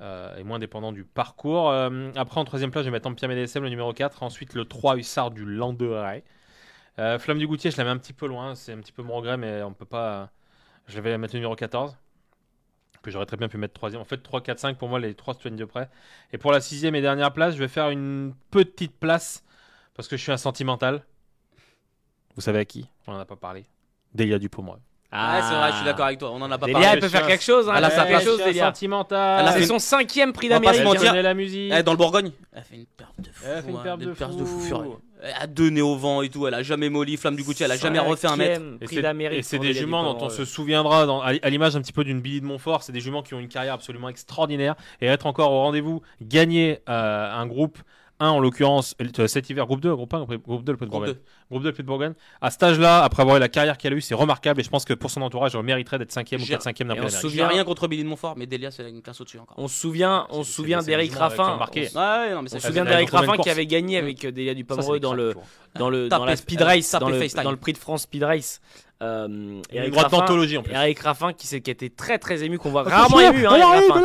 [0.00, 1.70] et moins dépendant du parcours.
[1.72, 4.22] Après, en troisième place, je vais mettre Empire MDSM, le numéro 4.
[4.22, 6.24] Ensuite, le 3 Hussard du Landeret.
[6.98, 9.02] Euh, Flamme du Goutier, je la mets un petit peu loin, c'est un petit peu
[9.02, 10.30] mon regret, mais on peut pas.
[10.88, 11.96] Je vais mettre le numéro 14
[13.10, 14.00] j'aurais très bien pu mettre troisième.
[14.00, 15.88] En fait, 3, 4, 5 pour moi, les trois se de près.
[16.32, 19.44] Et pour la sixième et dernière place, je vais faire une petite place
[19.94, 21.04] parce que je suis un sentimental.
[22.34, 22.88] Vous savez à qui?
[23.06, 23.64] On n'en a pas parlé.
[24.14, 24.80] Delia Dupomereux.
[25.12, 26.88] Ah, c'est vrai, je suis d'accord avec toi, on en a pas Delia, parlé.
[26.94, 27.68] elle peut faire quelque chose.
[27.68, 28.08] Hein, Elle a fait place.
[28.08, 28.66] quelque chose, Je suis un Delia.
[28.66, 29.40] sentimental.
[29.40, 31.00] Elle a C'est fait son cinquième prix On va pas se d'Amérique.
[31.02, 31.22] mentir.
[31.22, 31.72] la musique.
[31.84, 33.44] Dans le Bourgogne, elle a fait une perte de fou.
[33.46, 33.82] Elle a fait une hein,
[34.18, 34.60] perte de fou.
[34.60, 34.90] furieux.
[35.22, 37.64] Elle a deux nez au vent et tout, elle a jamais molli, Flamme du Goutier,
[37.64, 38.54] elle a jamais refait un mètre.
[38.56, 40.36] Cinquième Et prix c'est- d'Amérique Et c'est pour des juments dont on Dupomereux.
[40.36, 42.82] se souviendra à l'image un petit peu d'une Billy de Montfort.
[42.82, 46.80] C'est des juments qui ont une carrière absolument extraordinaire et être encore au rendez-vous, gagner
[46.88, 47.78] euh, un groupe
[48.18, 50.90] 1 en l'occurrence euh, cet hiver, groupe 2, groupe 1, groupe 2 le Puy de
[50.90, 51.12] Bourgogne.
[51.12, 51.20] 2.
[51.50, 52.12] Groupe 2 le Puy de Bourgogne.
[52.40, 54.70] À cet âge-là, après avoir eu la carrière qu'elle a eue, c'est remarquable et je
[54.70, 57.08] pense que pour son entourage, elle mériterait d'être 5e ou J'ai- 4 5e d'un on
[57.08, 59.58] se souvient- rien contre Billy de Montfort, mais Delia c'est une classe au-dessus encore.
[59.58, 61.58] On se souvient, on se C'est- souvient d'Eric Raffin.
[61.60, 64.64] On se souvient d'Eric Raffin qui avait gagné avec euh, Delia des
[65.00, 65.34] dans le
[65.78, 68.60] dans le Tapez- dans la Speed Race, dans le prix de France Speed Race.
[69.02, 70.72] Euh, Une Eric droite Raffin, d'anthologie en plus.
[70.72, 73.46] Eric Raffin qui, s'est- qui était très très ému, qu'on voit rarement ému.
[73.46, 74.02] Hein, Eric Raffin.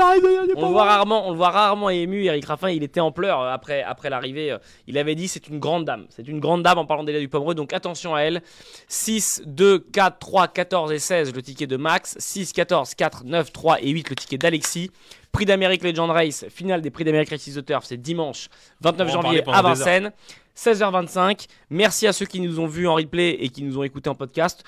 [0.58, 2.26] On le voit rarement, on le voit rarement ému.
[2.26, 4.52] Eric Raffin, il était en pleurs euh, après après l'arrivée.
[4.52, 7.22] euh, Il avait dit c'est une grande dame, c'est une grande dame en parlant d'Elia
[7.22, 7.56] du Pomereux.
[7.56, 8.42] Donc attention à elle.
[8.90, 12.18] 6, 2, 4, 3, 14 et 16 le ticket de Max.
[12.20, 14.92] 6, 14, 4, 9, 3 et 8 le ticket d'Alexis.
[15.32, 18.50] Prix d'Amérique Legend Race, finale des prix d'Amérique Races de Turf, c'est dimanche
[18.82, 20.12] 29 On va en janvier parler à pendant des Vincennes.
[20.58, 21.48] 16h25.
[21.70, 24.16] Merci à ceux qui nous ont vus en replay et qui nous ont écoutés en
[24.16, 24.64] podcast.